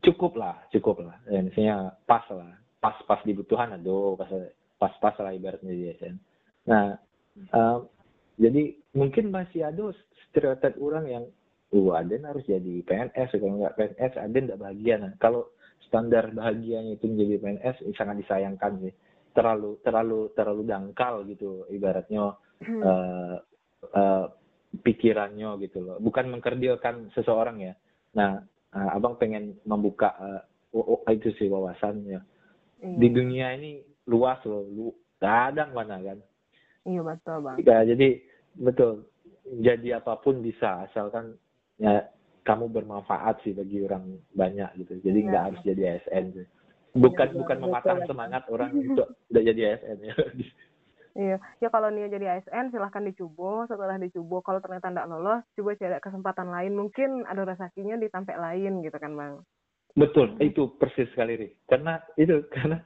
[0.00, 1.16] cukup lah cukup lah.
[1.28, 4.32] Ya, misalnya pas lah pas pas dibutuhan aduh pas
[4.80, 6.14] pas pas lah ibaratnya jadi ASN
[6.64, 6.96] nah
[7.52, 7.84] uh,
[8.40, 8.62] jadi
[8.96, 9.92] mungkin masih ada
[10.26, 11.24] stereotip orang yang
[11.70, 15.46] uh Aden harus jadi PNS kalau nggak PNS Aden nggak bahagia nah kalau
[15.86, 18.94] standar bahagianya itu menjadi PNS sangat disayangkan sih
[19.30, 22.84] terlalu terlalu terlalu dangkal gitu ibaratnya Hmm.
[22.84, 23.36] eh,
[23.96, 24.26] eh,
[24.84, 27.72] pikirannya gitu loh bukan mengkerdilkan seseorang ya
[28.12, 28.36] nah
[28.76, 30.42] eh, abang pengen membuka eh,
[30.76, 32.20] oh, oh, itu sih wawasannya
[32.80, 32.96] Iya.
[32.96, 34.88] di dunia ini luas loh lu
[35.20, 36.18] kadang mana kan
[36.80, 37.56] Iya betul bang.
[37.60, 38.08] Ya, jadi
[38.60, 39.08] betul.
[39.64, 41.34] Jadi apa pun bisa asalkan
[41.80, 42.06] ya
[42.44, 45.00] kamu bermanfaat sih bagi orang banyak gitu.
[45.02, 45.28] Jadi Iya.
[45.32, 46.46] nggak harus jadi ASN sih.
[46.90, 48.06] Bukan Iya, bukan betul.
[48.06, 50.14] semangat orang untuk udah jadi ASN ya.
[51.10, 53.66] Iya, ya kalau Nia jadi ASN silahkan dicoba.
[53.66, 56.72] Setelah dicoba, kalau ternyata tidak lolos, coba cari kesempatan lain.
[56.78, 59.34] Mungkin ada rezekinya di tempat lain gitu kan bang.
[59.98, 61.48] Betul, itu persis sekali Ri.
[61.66, 62.78] Karena itu karena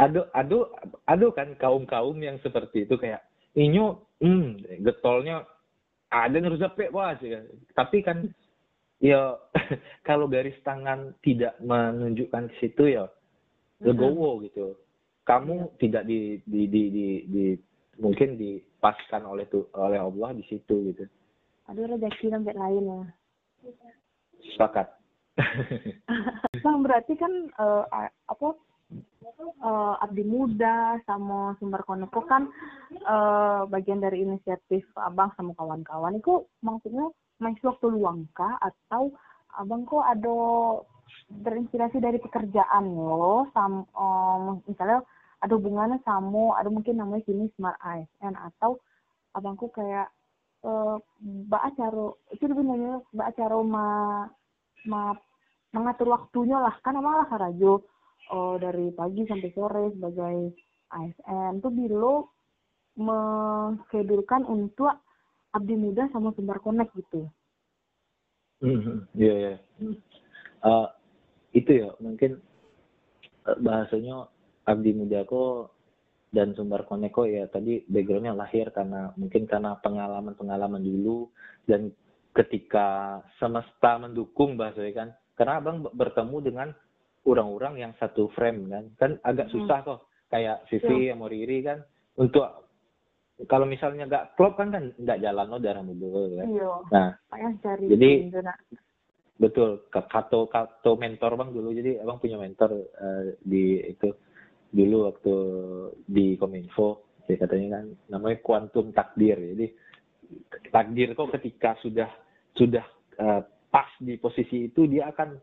[0.00, 0.56] ada ada
[1.04, 3.20] ada kan kaum-kaum yang seperti itu kayak
[3.54, 5.42] inyo hmm getolnya
[6.10, 7.44] ada harus dapet wah sih kan.
[7.74, 8.18] Tapi kan
[8.98, 9.38] ya
[10.08, 13.06] kalau garis tangan tidak menunjukkan ke situ ya
[13.80, 14.76] legowo gitu.
[15.24, 17.60] Kamu tidak di di di di, di-
[18.00, 21.04] mungkin dipaskan oleh tu, oleh Allah di situ gitu.
[21.68, 23.00] Ada rezeki sampai lain ya.
[24.56, 24.88] Sepakat.
[26.64, 28.56] Bang berarti kan a- apa
[29.40, 32.48] eh, abdi muda sama sumber koneko kan
[32.92, 36.20] eh, bagian dari inisiatif abang sama kawan-kawan.
[36.20, 37.08] Itu maksudnya
[37.40, 38.60] masih waktu luang kah?
[38.60, 39.16] Atau
[39.56, 40.38] abang kok ada
[41.44, 43.48] terinspirasi dari pekerjaan lo?
[43.56, 45.00] Sam eh, misalnya
[45.40, 48.76] ada hubungannya sama ada mungkin namanya sini smart ASN atau
[49.32, 50.12] abangku kayak
[50.60, 53.86] eh mbak acara itu lebih namanya mbak acara ma,
[54.84, 55.16] ma
[55.72, 56.76] mengatur waktunya lah.
[56.84, 57.80] Kan malah karajo
[58.28, 60.36] eh, dari pagi sampai sore sebagai
[60.90, 62.14] ASN tuh bilo
[62.98, 64.90] mengkedulkan untuk
[65.54, 67.30] abdi muda sama sumber connect gitu?
[68.60, 69.54] Mhm, Iya ya.
[70.60, 70.88] Eh,
[71.56, 72.36] itu ya mungkin
[73.48, 74.28] eh, bahasanya
[74.68, 75.72] abdi muda kok
[76.30, 81.26] dan sumber koneko ya tadi backgroundnya lahir karena mungkin karena pengalaman-pengalaman dulu
[81.66, 81.90] dan
[82.30, 85.08] ketika semesta mendukung bahasanya kan.
[85.34, 86.68] Karena abang ber- bertemu dengan
[87.24, 88.84] orang-orang yang satu frame kan?
[88.96, 89.54] Kan agak Hmm.
[89.60, 90.00] susah kok.
[90.30, 91.82] Kayak Vivi yang mau Riri kan?
[92.16, 92.46] Untuk
[93.48, 94.94] kalau misalnya nggak klop kan kan?
[94.94, 96.06] Nggak jalan lo darah muda
[96.38, 96.46] kan?
[96.46, 96.70] Iya.
[96.92, 97.08] Nah
[97.60, 98.18] cari Jadi-
[99.40, 101.72] betul Ka- kato kato mentor bang dulu.
[101.72, 104.12] Jadi abang punya mentor eh, di itu
[104.70, 105.34] dulu waktu
[106.06, 109.34] di kominfo jadi katanya kan namanya kuantum takdir.
[109.34, 109.66] Jadi
[110.70, 112.10] takdir kok ketika sudah
[112.54, 112.84] sudah
[113.16, 115.38] eh, pas di posisi itu dia akan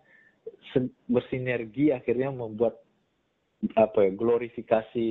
[1.08, 2.78] bersinergi akhirnya membuat
[3.74, 5.08] apa ya glorifikasi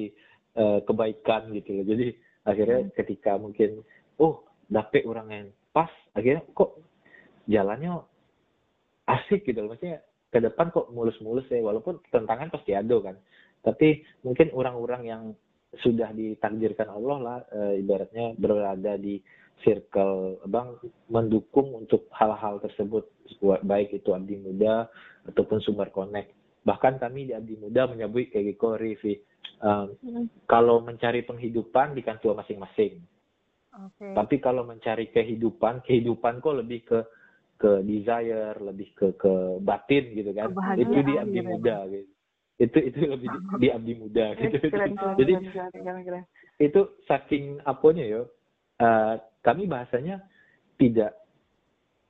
[0.55, 1.85] eh, kebaikan gitu loh.
[1.87, 2.07] Jadi
[2.47, 3.83] akhirnya ketika mungkin
[4.23, 6.79] oh dapet orang yang pas akhirnya kok
[7.51, 8.03] jalannya
[9.11, 9.75] asik gitu loh.
[9.75, 13.17] Maksudnya ke depan kok mulus-mulus ya walaupun tentangan pasti ada kan.
[13.67, 15.23] Tapi mungkin orang-orang yang
[15.83, 19.19] sudah ditakdirkan Allah lah eh, ibaratnya berada di
[19.65, 20.77] circle bang
[21.09, 23.09] mendukung untuk hal-hal tersebut
[23.65, 24.89] baik itu abdi muda
[25.29, 26.33] ataupun sumber connect
[26.67, 29.15] bahkan kami di abdi muda menyebut kayak gitu Rivi
[29.57, 29.89] Hmm.
[30.45, 33.01] kalau mencari penghidupan di kantor masing-masing
[33.77, 34.09] Oke.
[34.17, 36.99] tapi kalau mencari kehidupan, kehidupan kok lebih ke
[37.57, 39.33] ke desire, lebih ke ke
[39.65, 40.53] batin gitu kan.
[40.53, 42.09] Kebahagiaan Itu di abdi gitu ya, muda gitu.
[42.57, 44.57] Itu itu lebih di, di abdi muda gitu.
[44.73, 46.25] keren keren Jadi keren keren keren,
[46.61, 48.23] itu saking apanya yo.
[48.77, 49.15] eh,
[49.47, 50.27] kami bahasanya
[50.75, 51.15] tidak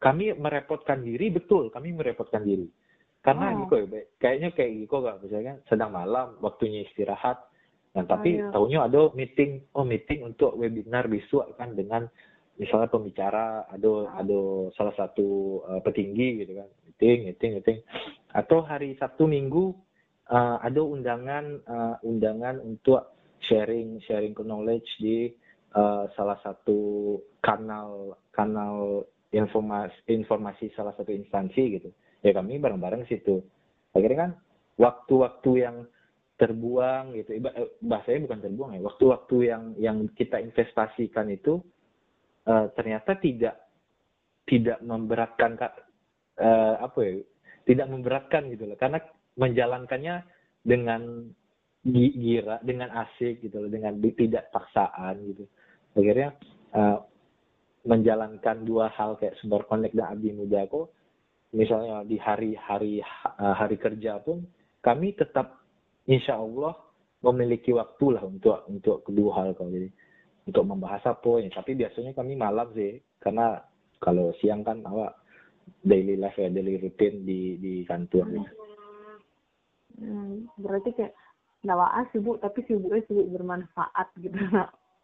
[0.01, 2.68] kami merepotkan diri betul, kami merepotkan diri.
[3.25, 3.64] Karena Oh.
[3.64, 3.87] Giko ya,
[4.22, 7.42] kayaknya kayak Giko gak misalnya sedang malam waktunya istirahat.
[7.96, 8.53] Nah, tapi Oh, iya.
[8.53, 12.07] tahunya ada meeting, oh meeting untuk webinar besok kan dengan
[12.61, 17.79] misalnya pembicara, ada ada salah satu eh, petinggi gitu kan, meeting, meeting, meeting.
[18.37, 19.72] Atau hari Sabtu Minggu
[20.29, 23.16] eh, ada undangan eh, undangan untuk
[23.49, 25.33] sharing sharing knowledge di
[25.77, 26.79] eh, salah satu
[27.45, 31.89] kanal kanal informasi informasi salah satu instansi gitu.
[32.25, 33.45] Ya kami bareng-bareng situ.
[33.93, 34.33] Akhirnya kan
[34.81, 35.77] waktu-waktu yang
[36.37, 41.61] terbuang gitu eh, bahasanya bukan terbuang ya waktu-waktu yang yang kita investasikan itu
[42.45, 43.57] eh, ternyata tidak
[44.47, 45.75] tidak memberatkan Kak,
[46.39, 47.12] eh, apa ya
[47.67, 48.79] tidak memberatkan gitu loh.
[48.79, 49.03] Karena
[49.37, 50.23] menjalankannya
[50.62, 51.03] dengan
[51.83, 55.45] gi- gira dengan asik gitu loh dengan tidak paksaan gitu
[55.97, 56.37] akhirnya
[56.77, 56.99] eh,
[57.89, 60.93] menjalankan dua hal kayak sumber connect dan abdi muda kok
[61.57, 64.45] misalnya di hari-hari eh, hari kerja pun
[64.85, 65.67] kami tetap
[66.07, 66.79] insya Allah
[67.27, 69.91] memiliki waktu lah untuk untuk kedua hal kalau jadi.
[70.47, 71.51] Untuk membahas apa ya.
[71.51, 73.03] Tapi biasanya kami malam sih.
[73.19, 73.59] Karena
[73.99, 75.19] kalau siang kan awak
[75.83, 78.31] daily life ya daily routine di di kantor.
[78.31, 78.51] Gitu.
[79.97, 81.15] Hmm, berarti kayak
[81.67, 84.39] nggak sibuk tapi sibuknya sibuk bermanfaat gitu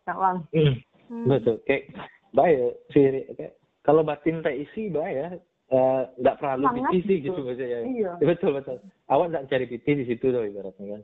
[0.09, 0.39] nak Bang.
[0.55, 0.75] Hmm.
[1.13, 1.27] Hmm.
[1.29, 1.93] Betul, kayak
[2.33, 2.59] baik
[2.97, 3.05] sih
[3.37, 3.53] kayak
[3.85, 5.29] kalau batin terisi baik ya
[5.73, 7.37] eh, nggak perlu Semangat PT sih gitu.
[7.37, 7.81] gitu maksudnya.
[7.85, 8.13] Iya.
[8.21, 8.77] Ya, betul betul.
[9.09, 11.03] Awak nggak cari PT di situ tuh ibaratnya kan,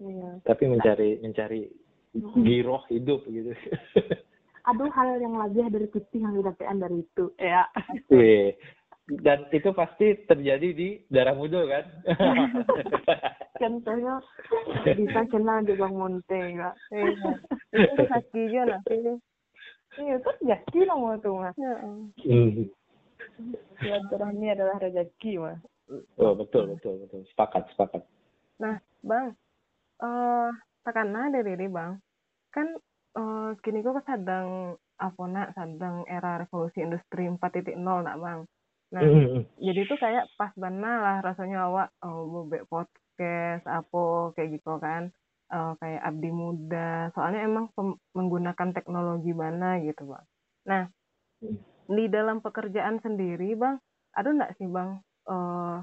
[0.00, 0.28] Iya.
[0.44, 1.60] tapi mencari mencari
[2.44, 3.52] giroh hidup gitu.
[4.68, 7.24] Ada hal yang lebih dari putih yang didapatkan dari itu.
[7.40, 7.64] Ya.
[8.12, 8.54] Wih.
[9.10, 11.84] Dan itu pasti terjadi di darah muda kan?
[13.60, 14.16] Contohnya
[14.96, 16.74] bisa kenal di Bang Monte enggak?
[17.76, 19.20] Itu kaki juga nanti.
[20.00, 21.56] Iya, kan rezeki dong tuh mas.
[23.84, 25.60] Silaturahmi adalah rezeki mas.
[26.16, 27.20] Oh, betul betul betul.
[27.34, 28.02] Sepakat sepakat.
[28.62, 29.36] Nah, Bang,
[30.00, 32.00] eh takana dari diri Bang,
[32.48, 32.72] kan
[33.18, 38.40] eh kini kok sedang apa nak sedang era revolusi industri 4.0 nak Bang.
[38.90, 39.46] Nah, Hmm.
[39.60, 42.98] jadi tuh kayak pas banget lah rasanya awak oh, bebek podcast
[43.66, 44.02] apa
[44.36, 45.12] kayak gitu kan.
[45.50, 47.10] Eh, kayak abdi muda.
[47.10, 47.74] Soalnya emang
[48.14, 50.26] menggunakan teknologi mana gitu bang.
[50.70, 50.82] Nah
[51.90, 53.74] di dalam pekerjaan sendiri bang
[54.14, 55.76] ada nggak sih bang eh,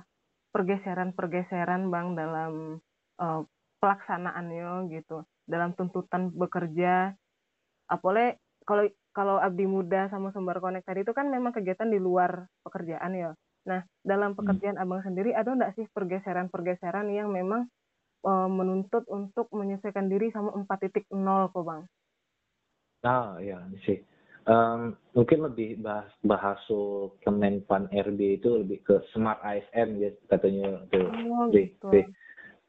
[0.55, 2.79] pergeseran-pergeseran bang dalam
[3.19, 3.41] eh,
[3.83, 5.27] pelaksanaannya gitu?
[5.43, 7.11] Dalam tuntutan bekerja?
[7.91, 12.47] Apalagi kalau kalau abdi muda sama sumber konek tadi itu kan memang kegiatan di luar
[12.63, 13.31] pekerjaan ya.
[13.67, 17.67] Nah, dalam pekerjaan abang sendiri ada nggak sih pergeseran-pergeseran yang memang
[18.23, 21.03] eh, menuntut untuk menyesuaikan diri sama 4.0
[21.51, 21.83] kok bang?
[23.03, 24.01] Ah ya sih.
[24.47, 31.11] Em, mungkin lebih bahas bahasa Kemenpan RB itu lebih ke smart ASN ya katanya tuh.
[31.27, 31.91] Oh gitu.
[31.91, 32.07] di-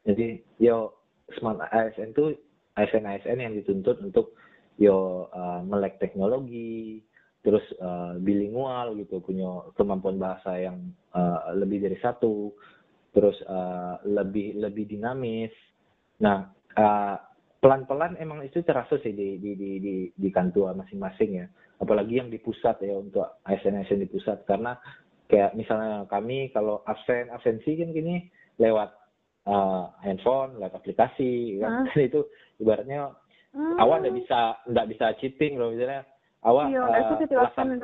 [0.03, 0.91] Jadi yo
[1.39, 2.35] smart ASN itu
[2.75, 4.35] ASN ASN yang dituntut untuk
[4.75, 6.99] yo eh, melek teknologi,
[7.39, 12.51] terus eh, bilingual gitu, punya kemampuan bahasa yang eh, lebih dari satu,
[13.15, 15.53] terus eh, lebih lebih dinamis.
[16.19, 17.15] Nah eh,
[17.59, 21.47] pelan-pelan emang itu terasa sih di di di di, di kantor masing-masing ya.
[21.79, 24.75] Apalagi yang di pusat ya untuk ASN-ASN di pusat karena
[25.31, 28.27] kayak misalnya kami kalau absen absensi kan gini
[28.59, 28.91] lewat
[29.47, 31.87] uh, handphone, lewat aplikasi kan.
[31.87, 31.95] Ah.
[32.09, 32.27] itu
[32.59, 33.15] ibaratnya
[33.49, 33.81] Hmm.
[33.81, 36.05] awak nggak bisa nggak bisa cheating loh misalnya
[36.41, 36.81] awak Iya,
[37.19, 37.73] bisa lah, sam-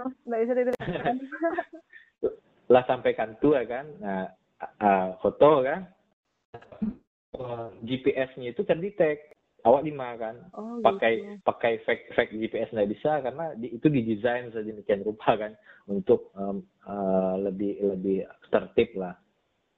[2.73, 4.25] lah sampaikan tuh ya kan nah,
[5.19, 5.91] foto kan
[7.35, 9.35] Eh, GPS-nya itu terdetek
[9.67, 11.43] awak lima kan Oh, pakai gitu.
[11.43, 15.51] pakai fake fake GPS nggak bisa karena di- itu didesain sedemikian rupa kan
[15.91, 19.19] untuk eh, lebih lebih tertib lah.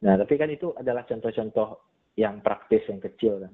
[0.05, 1.81] Nah tapi kan itu adalah contoh-contoh
[2.13, 3.53] yang praktis yang kecil kan.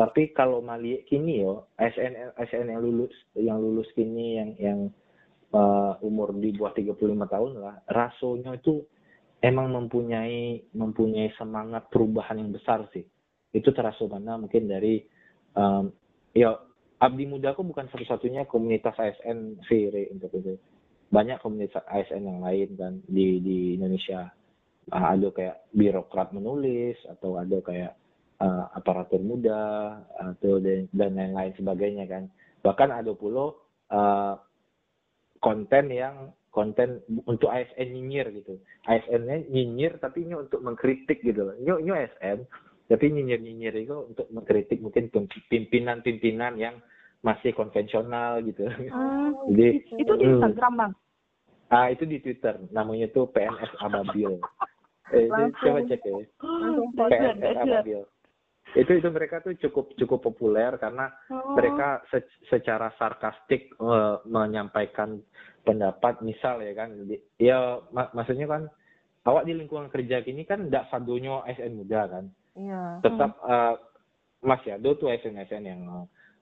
[0.00, 4.80] Tapi kalau melihat kini yo ASN ASN yang lulus yang lulus kini yang yang
[5.52, 6.96] eh, umur di bawah 35
[7.28, 8.80] tahun lah rasonya itu
[9.44, 13.04] emang mempunyai mempunyai semangat perubahan yang besar sih.
[13.52, 15.04] Itu terasa mana mungkin dari
[15.52, 15.92] em,
[16.32, 16.56] ya
[17.00, 20.56] Abdi Muda aku bukan satu-satunya komunitas ASN sih untuk itu.
[21.12, 24.32] Banyak komunitas ASN yang lain kan di di Indonesia.
[24.88, 28.00] Ah, ada kayak birokrat menulis atau ada kayak
[28.40, 29.60] ah, aparatur muda
[30.18, 32.26] atau dan, dan lain-lain sebagainya kan.
[32.60, 33.54] Bahkan ada pula
[33.88, 34.40] ah,
[35.38, 36.14] konten yang
[36.50, 38.58] konten untuk ASN nyinyir gitu.
[38.84, 41.54] ASN-nya nyinyir tapi ini untuk mengkritik gitu loh.
[41.54, 42.38] Ini, ini ASN
[42.86, 45.06] tapi nyinyir-nyinyir itu untuk mengkritik mungkin
[45.46, 46.82] pimpinan-pimpinan yang
[47.22, 48.66] masih konvensional gitu.
[48.66, 49.30] Hmm.
[49.54, 50.34] Jadi Itu di Hmm.
[50.36, 50.92] Instagram bang.
[51.70, 54.42] ah itu di Twitter namanya tuh PNS Ababil.
[55.14, 55.54] Eh, Langsung.
[55.54, 56.14] coba cek ya.
[56.42, 57.62] Langsung PNS dahsyat.
[57.62, 58.00] Ababil.
[58.72, 61.52] Itu itu mereka tuh cukup cukup populer karena Oh.
[61.52, 65.18] mereka se- secara sarkastik eh, menyampaikan
[65.60, 66.88] pendapat misal ya kan
[67.36, 67.58] ya
[67.90, 68.62] mak- maksudnya kan
[69.22, 73.00] awak di lingkungan kerja kini kan tidak sadonyo ASN muda kan Iya.
[73.00, 73.74] tetap eh,
[74.40, 75.82] masih ada tuh ASN-ASN yang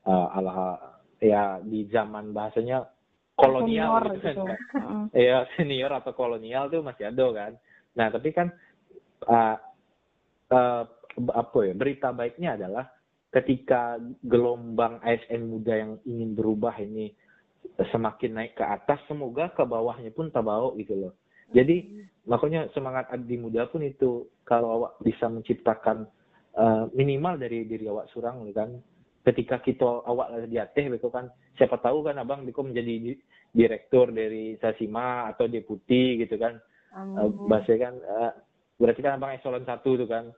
[0.02, 0.78] eh, ala
[1.18, 2.86] ya di zaman bahasanya
[3.34, 4.78] kolonial Senior gitu kan gitu.
[4.78, 5.06] Mm.
[5.12, 7.52] ya senior atau kolonial tuh masih ada kan
[7.92, 8.52] nah tapi kan
[9.24, 9.56] eh,
[10.48, 10.82] eh,
[11.32, 12.84] apa ya berita baiknya adalah
[13.28, 17.12] ketika gelombang ASN muda yang ingin berubah ini
[17.92, 21.12] semakin naik ke atas semoga ke bawahnya pun terbawa gitu loh.
[21.52, 26.08] Jadi makanya semangat abdi muda pun itu kalau awak bisa menciptakan
[26.56, 28.80] eh, minimal dari diri awak surang kan.
[29.24, 31.28] Ketika kita awak lagi di atas begitu kan.
[31.60, 33.20] Siapa tahu kan abang biko menjadi di-
[33.52, 36.56] direktur dari Sasima atau deputi gitu kan.
[36.56, 37.48] Eh, Amin.
[37.48, 38.32] bahasa kan eh,
[38.80, 40.32] berarti kan abang eselon satu tuh kan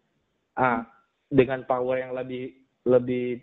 [0.58, 0.82] ah
[1.30, 2.54] dengan power yang lebih
[2.88, 3.38] lebih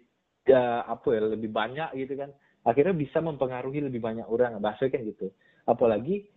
[0.47, 2.31] eh, apa ya lebih banyak gitu kan
[2.67, 5.31] akhirnya bisa mempengaruhi lebih banyak orang bahasa kan gitu
[5.63, 6.27] apalagi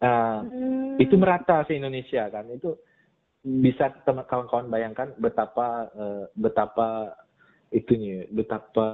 [0.00, 0.96] eh, Hmm.
[0.96, 2.76] itu merata se Indonesia kan itu
[3.40, 7.16] bisa teman kawan-kawan bayangkan betapa eh, betapa
[7.72, 8.88] itunya betapa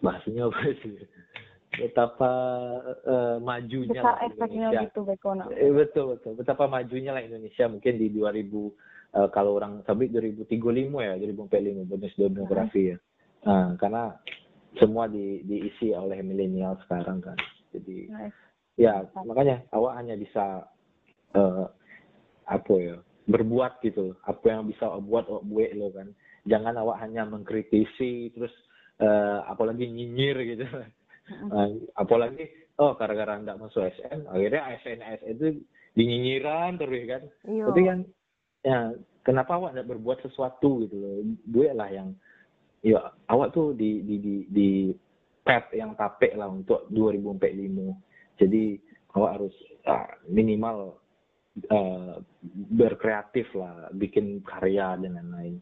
[0.00, 0.96] bahasanya apa sih
[1.76, 2.30] betapa
[3.04, 5.00] eh, majunya lah Indonesia gitu.
[5.52, 8.48] Eh, betul betul betapa majunya lah Indonesia mungkin di 2000
[9.18, 12.96] eh, kalau orang sabit 2035 ya 2045 bonus demografi ya.
[13.46, 14.14] Nah, karena
[14.76, 17.38] semua di, diisi oleh milenial sekarang kan.
[17.74, 18.36] Jadi Nice.
[18.78, 20.68] ya makanya awak hanya bisa
[21.34, 21.66] eh,
[22.48, 22.96] apa ya
[23.28, 24.16] berbuat gitu.
[24.24, 26.08] Apa yang bisa awak buat awak buat lo kan.
[26.48, 28.52] Jangan awak hanya mengkritisi terus
[29.00, 30.66] eh, apalagi nyinyir gitu.
[30.68, 31.68] Eh,
[32.02, 32.44] apalagi
[32.78, 35.46] oh gara-gara nggak masuk SN akhirnya ASN ASN itu
[35.98, 37.22] dinyinyiran terus kan.
[37.48, 37.64] Iya.
[37.68, 37.98] tapi kan
[38.68, 38.92] ya
[39.24, 42.12] kenapa awak nggak berbuat sesuatu gitu loh gue lah yang
[42.84, 43.00] ya
[43.32, 44.68] awak tuh di di di, di
[45.40, 48.64] pet yang tapek lah untuk 2045 jadi
[49.16, 49.56] awak harus
[49.88, 51.00] ah, minimal
[51.64, 52.20] eh,
[52.76, 55.56] berkreatif lah bikin karya dan lain-lain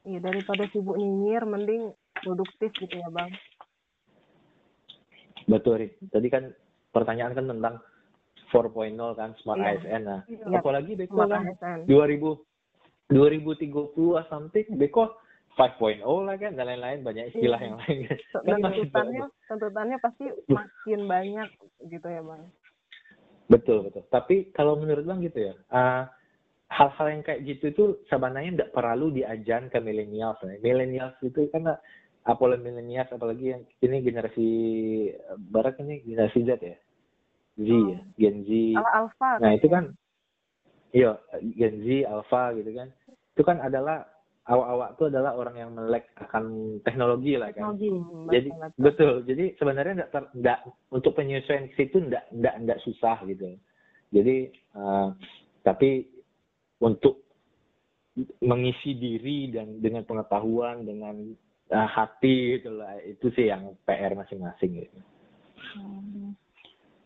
[0.00, 1.92] Iya, daripada sibuk nyinyir, mending
[2.24, 3.28] produktif gitu ya, Bang.
[5.44, 6.52] betul tadi kan
[6.94, 7.74] pertanyaan kan tentang
[8.54, 9.78] 4.0 kan smart Iya.
[9.78, 10.58] ASN nah Iya.
[10.58, 11.90] apalagi Beko kan ASN.
[11.90, 12.38] 2000
[13.10, 15.18] 2030 or something Beko
[15.58, 17.66] 5.0 lah kan dan lain-lain banyak istilah Iya.
[17.68, 17.98] yang lain.
[18.06, 21.48] Kan Dan tuntutannya, tuntutannya pasti makin banyak
[21.90, 22.48] gitu ya, Bang.
[23.50, 24.06] betul betul.
[24.08, 26.06] Tapi kalau menurut bang gitu ya uh,
[26.70, 31.66] hal-hal yang kayak gitu itu sebenarnya tidak perlu diajar ke milenial milenial itu kan
[32.22, 34.48] apalagi milenial apalagi yang ini generasi
[35.50, 36.78] barat ini generasi Z ya.
[37.58, 38.50] Z ya Gen Z.
[38.78, 39.30] Ala alfa.
[39.42, 39.84] Nah itu kan,
[40.94, 41.18] iya
[41.58, 42.88] Gen Z, Alpha gitu kan,
[43.40, 44.04] itu kan adalah
[44.44, 47.72] awak-awak itu adalah orang yang melek akan teknologi lah kan.
[47.72, 47.88] Teknologi.
[48.28, 50.60] Jadi betul, jadi sebenarnya enggak, ter, enggak
[50.92, 53.56] untuk penyesuaian ke situ enggak, enggak, enggak susah gitu.
[54.12, 55.08] Jadi eh,
[55.64, 56.04] tapi
[56.84, 57.24] untuk
[58.44, 61.16] mengisi diri dan dengan pengetahuan dengan
[61.72, 65.00] eh, hati gitu lah itu sih yang PR masing-masing gitu.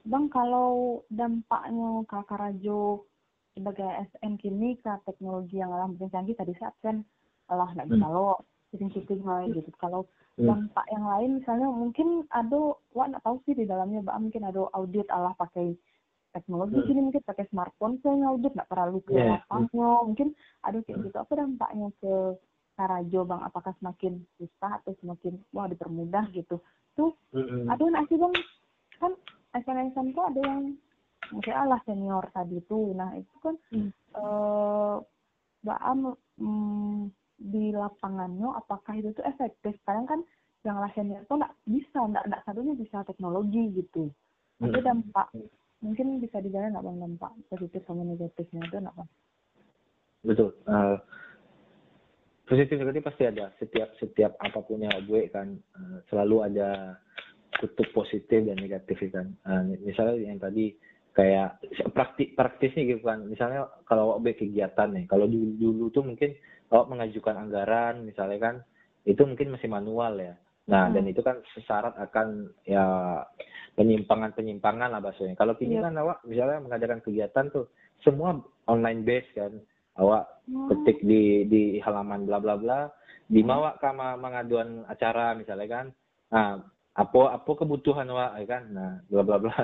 [0.03, 3.07] Bang, kalau dampaknya Kakak Rajo
[3.55, 7.07] sebagai SN kini ke teknologi yang alam makin canggih tadi saya absen.
[7.49, 8.43] Lah nggak bisa lo
[8.75, 9.71] sering-sering lah gitu.
[9.79, 10.51] Kalau Hmm.
[10.51, 14.67] dampak yang lain misalnya mungkin ada wah nggak tahu sih di dalamnya Mbak mungkin ada
[14.75, 15.79] audit Allah pakai
[16.35, 17.07] teknologi Hmm.
[17.07, 19.39] mungkin pakai smartphone saya ngaudit nggak terlalu ke Yeah.
[19.39, 20.29] lapangnya mungkin
[20.67, 21.17] ada kayak gitu.
[21.23, 22.35] Apa dampaknya ke
[22.75, 26.59] Karajo bang apakah semakin susah atau semakin wah dipermudah gitu.
[26.99, 27.15] Tuh
[27.71, 28.35] ada nggak sih bang?
[28.99, 29.13] Kan
[29.55, 30.75] SNSN tuh ada yang
[31.33, 32.93] mungkin Allah senior tadi tuh.
[32.97, 33.91] Nah itu kan Hmm.
[34.19, 34.97] eh
[35.65, 36.01] Mbak Am
[36.37, 36.99] mm,
[37.41, 39.75] di lapangannya apakah itu tuh efektif?
[39.89, 40.21] Kadang kan
[40.65, 44.13] yang lah senior tuh nggak bisa nggak nggak satunya bisa teknologi gitu.
[44.61, 44.87] Ada Mm.
[44.87, 45.29] dampak
[45.85, 46.97] mungkin bisa dijalan nggak bang?
[47.01, 49.11] Dampak positif sama negatifnya itu nggak bang?
[50.25, 50.51] Betul.
[50.65, 50.97] Eh,
[52.49, 53.53] positif negatif pasti ada.
[53.61, 56.97] Setiap setiap apa pun yang gue kan eh, selalu ada
[57.61, 59.33] kutub positif dan negatif kan.
[59.33, 60.73] Eh, misalnya yang tadi
[61.15, 61.63] kayak
[61.95, 63.23] praktik praktisnya gitu kan.
[63.25, 66.35] Misalnya kalau awak kegiatan nih kalau dulu dulu tuh mungkin
[66.69, 68.55] awak mengajukan anggaran misalnya kan
[69.07, 70.35] itu mungkin masih manual ya.
[70.67, 70.95] Nah Hmm.
[70.97, 72.85] dan itu kan syarat akan ya
[73.75, 75.35] penyimpangan penyimpangan lah bahasanya.
[75.35, 75.87] Kalau kini Iya.
[75.87, 77.71] kan awak misalnya mengadakan kegiatan tuh
[78.03, 78.35] semua
[78.67, 79.53] online base kan.
[79.95, 80.67] Awak Hmm.
[80.69, 82.91] ketik di di halaman bla bla bla
[83.31, 85.87] dibawa ke ma- pengaduan acara misalnya kan.
[86.35, 86.59] Nah
[86.95, 88.63] apa apa kebutuhan wa ya kan.
[88.69, 89.55] Nah bla bla bla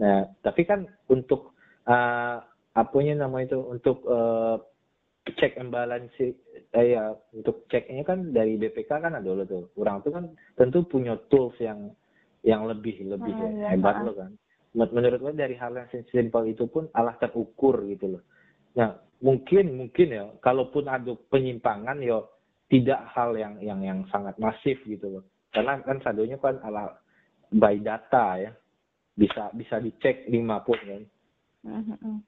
[0.00, 1.52] nah tapi kan untuk
[1.84, 2.40] uh,
[2.72, 4.56] apanya nama itu untuk eh,
[5.38, 9.70] cek and balance eh, ya untuk ceknya kan dari BPK kan ada loh tuh.
[9.78, 10.24] Orang tuh kan
[10.58, 11.92] tentu punya tools yang
[12.42, 14.32] yang lebih lebih Ah, ya, hebat loh kan.
[14.72, 18.22] Men- menurut gue dari hal yang simpel itu pun alah terukur gitu loh.
[18.74, 22.18] Nah mungkin mungkin ya kalaupun ada penyimpangan ya
[22.66, 25.24] tidak hal yang yang yang sangat masif gitu loh.
[25.52, 26.98] Karena kan sadonya kan ala
[27.52, 28.50] by data ya
[29.12, 31.02] bisa bisa dicek lima pun kan
[31.62, 32.18] Mhm, mhm.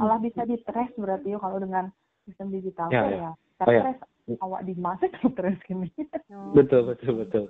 [0.00, 1.92] Malah bisa di trace berarti ya kalau dengan
[2.24, 3.06] sistem digital Ya, ya.
[3.06, 3.30] ya.
[3.62, 3.80] Oh, ya.
[3.84, 4.02] Trace
[4.40, 5.92] awak di masa kalau trace gini.
[6.32, 7.44] Oh, betul betul betul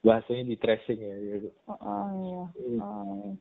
[0.00, 1.48] bahasanya di tracing ya gitu.
[1.68, 2.44] Oh, oh, iya.
[2.56, 2.80] Hmm.
[2.80, 3.34] Oh, iya.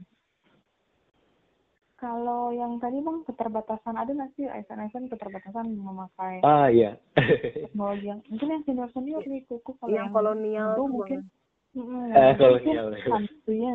[1.95, 6.99] Kalau yang tadi bang keterbatasan ada nggak sih ASN keterbatasan memakai ah iya
[7.55, 11.19] teknologi yang mungkin yang senior senior nih kuku kalau yang kolonial muda tuh, mungkin
[11.75, 13.07] Eh, yang kolonial, mungkin ya.
[13.07, 13.73] santunya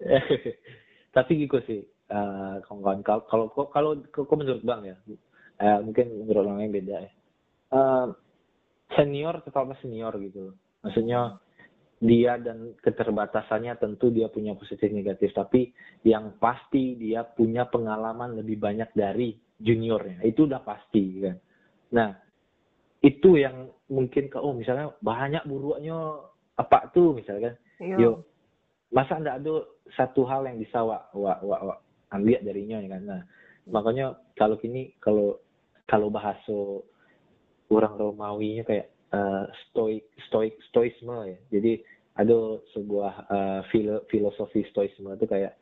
[1.16, 3.00] tapi gitu sih eh, kawan-kawan.
[3.02, 4.96] Kalau kalau kalau kalau menurut bang ya
[5.62, 7.12] eh, mungkin menurut orang lain beda ya.
[7.72, 8.06] Eh,
[8.94, 10.52] senior tetap senior gitu.
[10.84, 11.40] Maksudnya
[11.96, 15.32] dia dan keterbatasannya tentu dia punya positif negatif.
[15.32, 15.72] Tapi
[16.04, 20.20] yang pasti dia punya pengalaman lebih banyak dari juniornya.
[20.22, 21.36] Itu udah pasti kan.
[21.96, 22.10] Nah
[23.00, 25.94] itu yang mungkin ke oh misalnya banyak buruannya
[26.56, 27.96] apa tuh misalnya kan Iya.
[28.00, 28.10] Yo,
[28.88, 29.54] masa ndak ada
[29.94, 31.74] satu hal yang bisa wa, wa, wa, wa
[32.10, 33.02] ambil darinya ya kan.
[33.06, 33.22] Nah,
[33.70, 35.38] makanya kalau kini kalau
[35.86, 36.82] kalau bahasa
[37.70, 41.38] orang Romawinya kayak eh, stoik stoik stoisme ya.
[41.54, 41.82] Jadi
[42.18, 45.54] ada sebuah eh, filo- filosofi stoisme itu kayak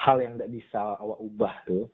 [0.00, 1.84] hal yang tidak bisa awak ubah tuh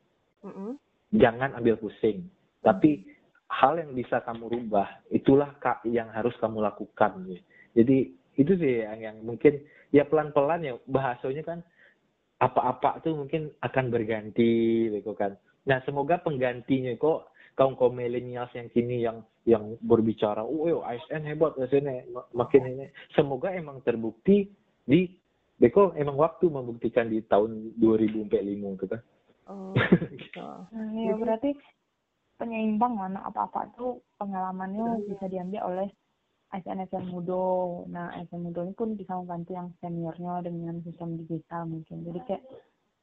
[0.46, 0.78] Mm-mm.
[1.12, 2.30] jangan ambil pusing.
[2.62, 3.02] Tapi
[3.46, 5.54] hal yang bisa kamu rubah itulah
[5.86, 7.22] yang harus kamu lakukan.
[7.26, 7.42] gitu.
[7.76, 7.96] Jadi
[8.36, 11.58] itu sih yang, yang mungkin ya pelan-pelan ya bahasanya kan
[12.42, 15.34] apa-apa tuh mungkin akan berganti gitu kan.
[15.64, 21.24] Nah semoga penggantinya kok kaum kaum milenials yang kini yang yang berbicara, oh yo ASN
[21.24, 22.86] hebat ASN mak- makin ini.
[23.16, 24.50] Semoga emang terbukti
[24.84, 25.08] di
[25.56, 28.28] Beko emang waktu membuktikan di tahun 2045
[28.76, 29.00] itu kan.
[29.48, 29.72] Oh,
[30.12, 30.44] gitu.
[31.00, 31.56] Ya berarti
[32.36, 35.88] penyeimbang mana apa-apa tuh pengalamannya bisa diambil oleh
[36.56, 37.44] ASN-ASN muda.
[37.92, 42.00] Nah, ASN muda ini pun bisa membantu yang seniornya dengan sistem digital mungkin.
[42.08, 42.42] Jadi kayak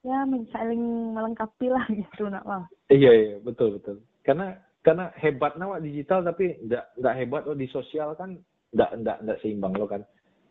[0.03, 2.63] ya saling melengkapi lah gitu nak bang.
[2.89, 4.01] Iya iya betul betul.
[4.25, 8.35] Karena karena hebatnya wak digital tapi nggak nggak hebat lo di sosial kan
[8.75, 10.03] nggak nggak nggak seimbang lo kan.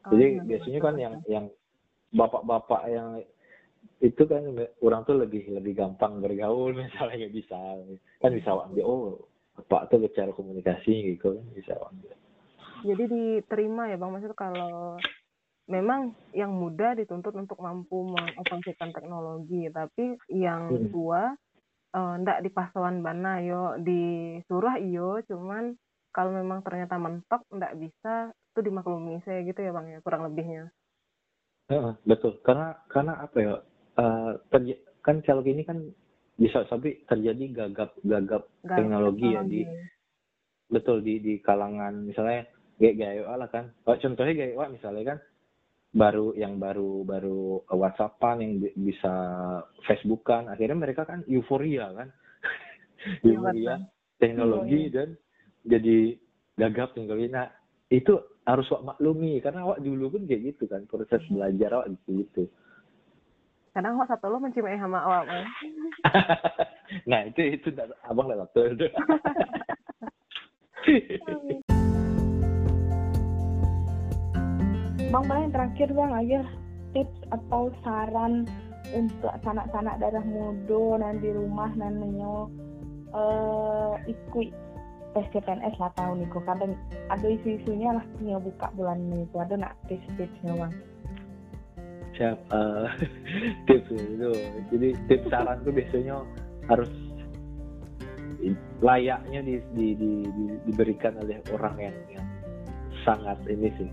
[0.08, 1.30] Oh, Jadi iya, biasanya betul, kan yang betul.
[1.30, 1.44] yang
[2.12, 3.08] bapak-bapak yang
[4.02, 4.42] itu kan
[4.82, 7.58] orang tuh lebih lebih gampang bergaul misalnya bisa
[8.22, 9.02] kan bisa ambil oh
[9.52, 12.16] bapak tuh cara komunikasi gitu kan bisa ambil.
[12.82, 14.12] Jadi diterima ya Bang.
[14.12, 14.98] Maksudnya kalau
[15.70, 20.90] memang yang muda dituntut untuk mampu mengoperasikan teknologi, tapi yang Hmm.
[20.90, 21.22] tua
[21.92, 23.78] eh, ndak dipasauan bana yo.
[23.80, 25.76] Disuruh iyo cuman
[26.12, 30.68] kalau memang ternyata mentok ndak bisa itu dimaklumi saya gitu ya Bang ya kurang lebihnya.
[31.72, 32.36] Heeh, betul.
[32.44, 33.54] Karena karena apa ya
[34.52, 35.88] terj- kan kalau gini kan
[36.36, 39.62] bisa tapi terjadi gagap gagap Nggak teknologi ya di
[40.68, 42.08] betul di di kalangan.
[42.08, 42.48] Misalnya
[42.82, 43.70] kayak gaya lah kan.
[43.86, 45.18] Oh, contohnya gaya Wak misalnya kan
[45.94, 49.14] baru yang baru baru WhatsAppan yang bi- bisa
[49.86, 50.50] Facebookan.
[50.50, 52.10] Akhirnya mereka kan euforia kan.
[53.22, 53.74] Iya, euforia
[54.18, 55.14] teknologi dan
[55.62, 56.18] jadi
[56.58, 57.46] gagap kali nah
[57.86, 59.38] itu harus awak maklumi.
[59.38, 62.26] Karena awak dulu pun kayak gitu kan proses belajar awak gitu.
[62.26, 62.44] Gitu
[63.72, 65.24] kadang kok satu lo mencimai sama awak
[67.10, 67.72] nah itu itu
[68.04, 68.68] abang nggak tahu
[75.12, 76.40] Bang paling terakhir bang aja
[76.96, 78.48] tips atau saran
[78.96, 82.48] untuk sanak-sanak darah muda dan di rumah dan menyo
[83.12, 84.48] eh ikut
[85.12, 86.72] tes CPNS lah tahun ini kadang
[87.12, 89.28] ada isu-isunya lah nyo buka bulan ini.
[89.28, 90.72] Itu ada nak tips-tipsnya bang?
[92.16, 92.88] Siap eh,
[93.68, 94.32] tips itu.
[94.72, 96.24] Jadi tips saran tuh biasanya
[96.72, 96.88] harus
[98.80, 102.26] layaknya di, di, di- di- diberikan oleh orang yang, yang
[103.04, 103.92] sangat ini sih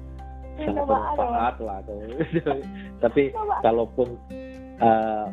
[0.66, 1.80] sangat ada, bermanfaat lah
[3.04, 3.24] tapi
[3.64, 4.08] kalaupun
[4.80, 5.28] eh,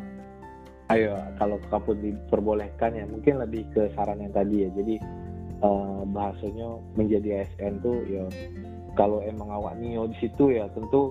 [0.95, 4.71] ayo kalau kamu diperbolehkan ya mungkin lebih ke saran yang tadi ya.
[4.71, 4.95] Jadi
[5.63, 8.25] eh, bahasanya menjadi ASN tuh ya
[8.95, 11.11] kalau emang awak nio di situ ya tentu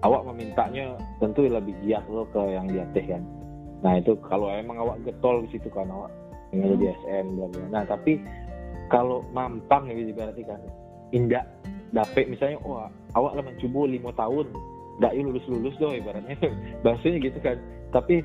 [0.00, 3.22] awak memintanya tentu lebih giat lo ke yang di atas kan.
[3.80, 6.12] Nah itu kalau emang awak getol di situ kan awak
[6.50, 7.64] ingin jadi ASN bla bla.
[7.70, 8.18] nah tapi
[8.90, 10.58] kalau mampang ya berarti kan
[11.14, 11.46] indah
[11.94, 14.46] dapet misalnya oh awak lah mencoba lima tahun.
[15.00, 16.36] Nggak lulus lulus doh ibaratnya.
[16.84, 17.56] Bahasanya gitu kan.
[17.90, 18.20] Tapi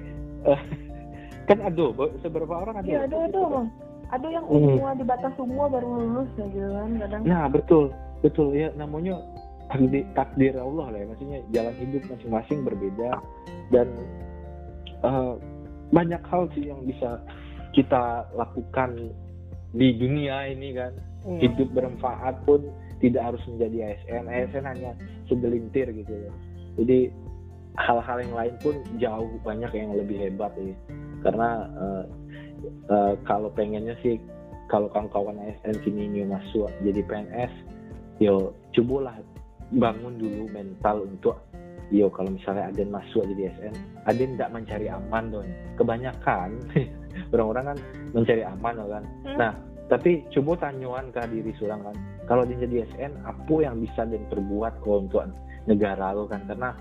[0.45, 0.61] eh,
[1.49, 1.85] kan ada
[2.19, 2.87] seberapa orang ada?
[2.87, 3.67] Iya ada bang.
[4.05, 4.77] Ada yang Hmm.
[4.77, 7.21] semua di batas semua baru lulus ya gitu kan kadang.
[7.25, 7.85] Nah betul.
[8.21, 9.21] Betul ya namanya
[9.69, 11.05] takdir, takdir Allah lah ya.
[11.09, 13.09] Maksudnya jalan hidup masing-masing berbeda.
[13.73, 13.87] Dan
[15.01, 15.33] eh,
[15.89, 17.21] banyak hal sih yang bisa
[17.73, 19.11] kita lakukan
[19.75, 20.93] di dunia ini kan.
[21.25, 21.49] Iya.
[21.49, 22.61] hidup bermanfaat pun
[23.05, 24.91] tidak harus menjadi ASN ASN hanya
[25.29, 26.35] segelintir gitu loh
[26.81, 27.13] jadi
[27.77, 30.73] hal-hal yang lain pun jauh banyak yang lebih hebat ya
[31.21, 32.03] karena eh,
[32.89, 34.17] eh, kalau pengennya sih
[34.71, 37.53] kalau kawan-kawan ASN sini new masuk jadi PNS
[38.23, 39.19] yo cobalah
[39.75, 41.37] bangun dulu mental untuk
[41.93, 43.75] yo kalau misalnya Aden masuk jadi ASN
[44.09, 46.49] Aden tidak mencari aman dong kebanyakan
[47.33, 47.77] orang-orang kan
[48.15, 49.37] mencari aman loh kan Hmm.
[49.41, 49.53] nah
[49.85, 51.95] tapi coba tanyuan ke diri surang kan.
[52.25, 55.29] Kalau dia jadi ASN apa yang bisa dan perbuat kok untuk
[55.69, 56.41] negara lo kan?
[56.49, 56.73] Karena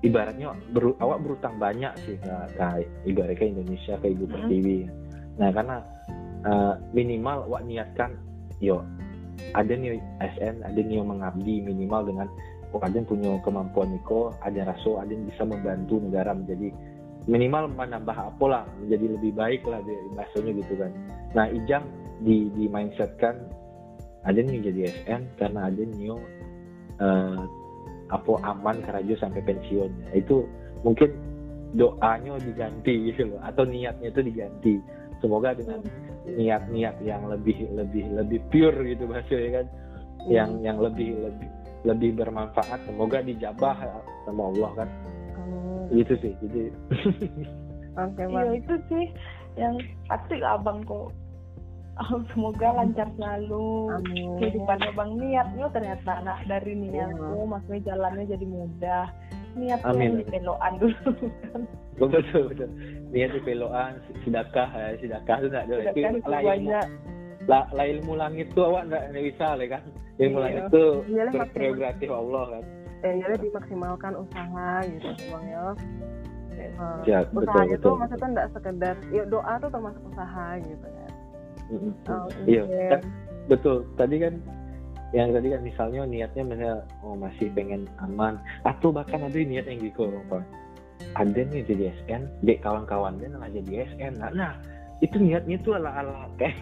[0.00, 2.66] ibaratnya beru- awak berutang banyak sih ke, ke
[3.10, 4.32] ibaratnya ke Indonesia ke Ibu Hmm.
[4.38, 4.78] Pertiwi.
[5.42, 5.76] Nah karena
[6.46, 8.16] eh, minimal awak niatkan
[8.62, 8.86] yo
[9.56, 12.28] ada nih ASN ada nih yang mengabdi minimal dengan
[12.70, 16.70] oh ada yang punya kemampuan Niko ada raso ada yang bisa membantu negara menjadi
[17.28, 20.92] minimal menambah apa lah menjadi lebih baik lah di bahasanya gitu kan.
[21.36, 21.84] Nah ijang
[22.24, 23.36] di di mindset kan
[24.24, 26.12] ada nih jadi SN karena ada nih
[27.00, 27.42] eh,
[28.10, 29.90] apa aman kerja sampai pensiun.
[30.16, 30.48] Itu
[30.84, 31.10] mungkin
[31.76, 34.74] doanya diganti gitu loh atau niatnya itu diganti.
[35.20, 35.84] Semoga dengan
[36.24, 39.66] niat-niat yang lebih lebih lebih pure gitu bahasanya kan.
[40.28, 41.48] Yang yang lebih lebih
[41.80, 43.76] lebih bermanfaat semoga dijabah
[44.28, 44.88] sama Allah kan
[45.90, 46.62] Gitu sih jadi
[47.92, 48.54] Oke iya bang.
[48.56, 49.04] itu sih
[49.54, 49.74] yang
[50.06, 51.10] pasti abang kok.
[52.00, 53.92] Oh, semoga lancar selalu.
[53.92, 54.38] Amin.
[54.38, 57.50] kehidupan abang niatnya ternyata anak dari niatmu Iya.
[57.50, 59.04] maksudnya jalannya jadi mudah.
[59.50, 60.06] Niatnya Amin.
[60.06, 61.10] yang dipelokan dulu
[61.44, 61.60] kan.
[61.98, 62.68] Betul betul
[63.10, 66.70] niat di peloan sedekah ya sedekah itu nggak ada itu itu lah ilmu,
[67.44, 69.82] lah, lah ilmu langit tuh awak nggak bisa lah kan?
[70.16, 70.44] Ilmu Iya.
[70.46, 72.64] langit tuh Iya lah, berprerogatif Allah kan
[73.00, 75.66] Ya, jadi dimaksimalkan usaha gitu bang ya.
[76.60, 76.70] Eh,
[77.08, 77.94] ya usaha betul itu betul.
[77.96, 81.12] maksudnya nggak sekedar ya doa tuh termasuk usaha gitu kan.
[82.10, 83.02] Oh, iya kan
[83.48, 83.76] betul.
[83.96, 84.34] Tadi kan
[85.10, 88.36] yang tadi kan misalnya niatnya misalnya oh masih pengen aman.
[88.68, 90.44] Atau bahkan ada niat yang gitu apa
[91.16, 94.52] ada nih jadi SN dek kawan-kawannya malah jadi SN nah, nah
[95.00, 96.60] itu niatnya tuh ala ala kayak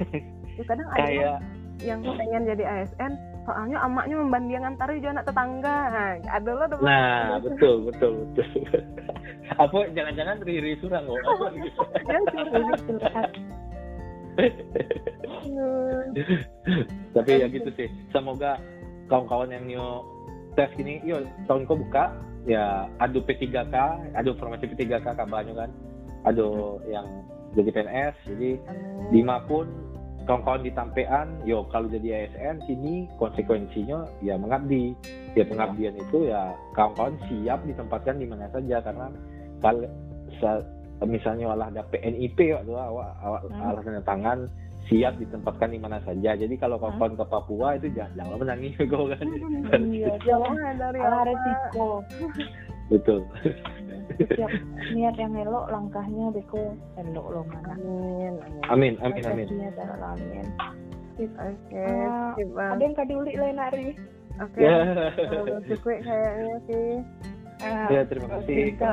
[0.59, 1.39] Ya, kadang ada kayak
[1.87, 3.13] yang pengen jadi ASN
[3.49, 5.77] soalnya amaknya membanding antara juga anak tetangga.
[5.89, 8.49] Nah, ada lo nah betul betul betul.
[9.65, 11.81] Apa jangan-jangan riri surang kok gitu
[15.49, 15.81] ya
[17.17, 17.89] tapi ya gitu sih.
[18.13, 18.61] Semoga
[19.09, 19.89] kawan-kawan yang new
[20.55, 22.13] tes ini yuk tahun kau buka
[22.45, 23.75] ya adu P3K
[24.13, 25.71] adu formasi P3K kabarnya kan.
[26.29, 27.09] Adu yang
[27.57, 28.51] jadi PNS jadi
[29.09, 29.65] lima pun
[30.29, 34.93] kawan-kawan di Tampean yo kalau jadi ASN sini konsekuensinya ya mengabdi.
[35.33, 39.09] Ya pengabdian itu ya kawan-kawan siap ditempatkan di mana saja karena
[39.59, 39.89] kalau
[40.37, 40.65] sa-
[41.01, 43.65] misalnya olah ada PNIP waktu awak awak Hmm.
[43.65, 44.39] alat tanda tangan
[44.85, 46.35] siap ditempatkan di mana saja.
[46.35, 48.73] Jadi kalau kawan-kawan ke Papua itu jangan jangan menangis.
[48.93, 49.25] Kau kan?
[49.89, 51.89] Iya Jangan dari resiko
[52.89, 53.21] betul
[54.19, 54.51] setiap
[54.97, 58.35] niat yang elok langkahnya beko elok lo mana amin
[58.73, 59.49] amin amin amin
[60.03, 60.47] amin.
[61.19, 62.31] Oke, Ah.
[62.79, 63.99] Ada yang kadi ulik lain hari.
[64.39, 65.11] Oke, eh,
[65.67, 66.91] cukup kayaknya sih.
[67.59, 68.87] Ah, Ya, terima kasih oke.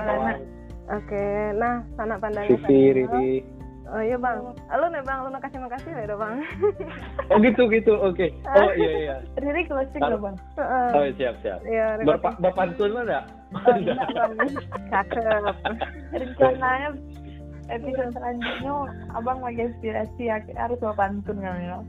[0.89, 2.97] Oke, nah sanak pandangnya tadi.
[2.97, 3.45] Riri.
[3.85, 6.35] Oh iya bang, lu nih bang, lu nak kasih makasih ya udah bang.
[7.33, 8.27] Oh gitu gitu, oke.
[8.49, 9.15] Oh iya iya.
[9.37, 10.35] Riri closing loh bang.
[10.57, 11.61] Oh siap siap.
[11.61, 13.29] Iya, terima Berpa berpantun mana?
[13.53, 13.77] kasih.
[13.77, 14.53] Enggak, Bang.
[14.89, 15.53] Cakep.
[16.17, 16.89] Rencananya
[17.69, 18.73] episode selanjutnya
[19.13, 21.77] abang lagi inspirasi ya harus bawa pantun kan ya.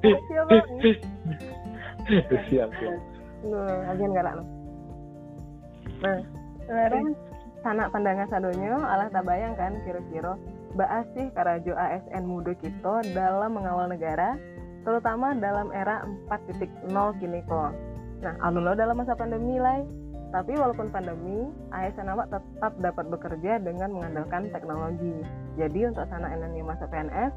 [0.00, 0.68] Iya bang.
[2.48, 2.98] siap siap.
[3.92, 4.44] Agian galak lu.
[6.00, 6.18] Nah,
[6.64, 7.12] Kemarin
[7.60, 10.36] sanak pandangan sadonya alah tak bayang kan kira-kira
[10.74, 14.38] baas sih karajo ASN muda kita dalam mengawal negara
[14.86, 16.88] terutama dalam era 4.0
[17.20, 17.72] kini kok.
[18.24, 19.84] Nah lo dalam masa pandemi lah.
[20.30, 25.26] Tapi walaupun pandemi ASN awak tetap dapat bekerja dengan mengandalkan teknologi.
[25.58, 27.34] Jadi untuk sana enani masa PNS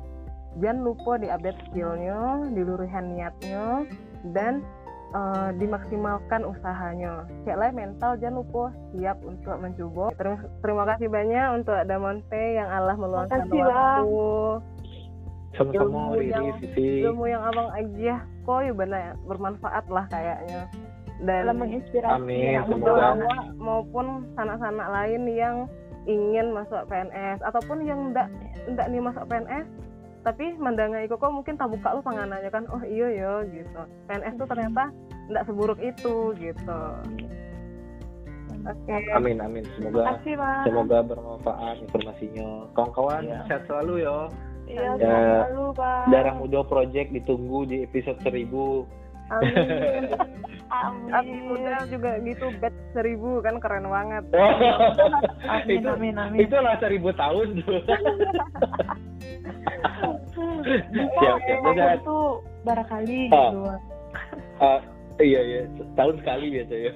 [0.61, 3.89] jangan lupa diupdate skillnya diluruhkan niatnya
[4.37, 4.61] dan
[5.13, 7.29] eh, dimaksimalkan usahanya.
[7.45, 12.69] Cek lah mental jangan lupa siap untuk mencoba terima, terima kasih banyak untuk Damonte yang
[12.69, 14.13] Allah meluangkan waktu.
[15.53, 20.65] Sama-sama Ilmu Riri, ilmu yang abang aja kok ya benar bermanfaat lah kayaknya.
[21.21, 22.19] Dan dalam menginspirasi.
[22.19, 23.13] Amin, muda.
[23.13, 25.55] awak maupun sanak-sanak lain yang
[26.09, 28.27] ingin masuk PNS ataupun yang ndak
[28.67, 29.67] ndak nih masuk PNS
[30.23, 34.35] tapi mandangnya iku kok mungkin tak buka lu panganannya kan oh iya ya gitu PNS
[34.35, 34.87] tuh ternyata
[35.27, 36.79] ndak seburuk itu gitu
[38.63, 39.63] oke Amin amin.
[39.75, 40.63] Semoga Makasih bang.
[40.63, 42.47] semoga bermanfaat informasinya.
[42.71, 43.39] Kawan-kawan Iya.
[43.45, 44.17] sehat selalu ya.
[44.63, 44.91] Iya, Ya.
[44.95, 45.19] sehat
[45.51, 45.65] selalu.
[46.07, 48.87] Darah Muda Project ditunggu di episode 1000.
[49.35, 50.09] Amin
[50.73, 51.45] Amin.
[51.45, 54.25] Muda juga gitu batch seribu kan keren banget
[55.53, 56.39] Amin, itu amin, amin.
[56.41, 57.77] itu lah 1000 tahun tuh.
[61.13, 61.97] Siap siap.
[61.99, 62.17] itu
[62.63, 63.37] barangkali Ah.
[63.45, 63.61] gitu.
[64.59, 64.79] Ah,
[65.19, 66.91] iya iya setahun sekali biasa ya.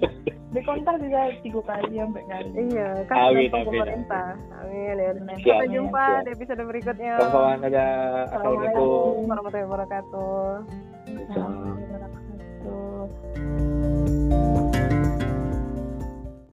[0.54, 2.48] Di kontak juga tiga kali sampai kali.
[2.68, 4.28] iya kan Amin, amin, pemerintah
[4.60, 6.22] amin ya sampai amin, jumpa siap.
[6.22, 7.86] di episode berikutnya Kawan-kawan ada
[8.28, 8.68] assalamualaikum.
[8.68, 14.73] Assalamualaikum warahmatullahi wabarakatuh Waalaikumsalam wabarakatuh.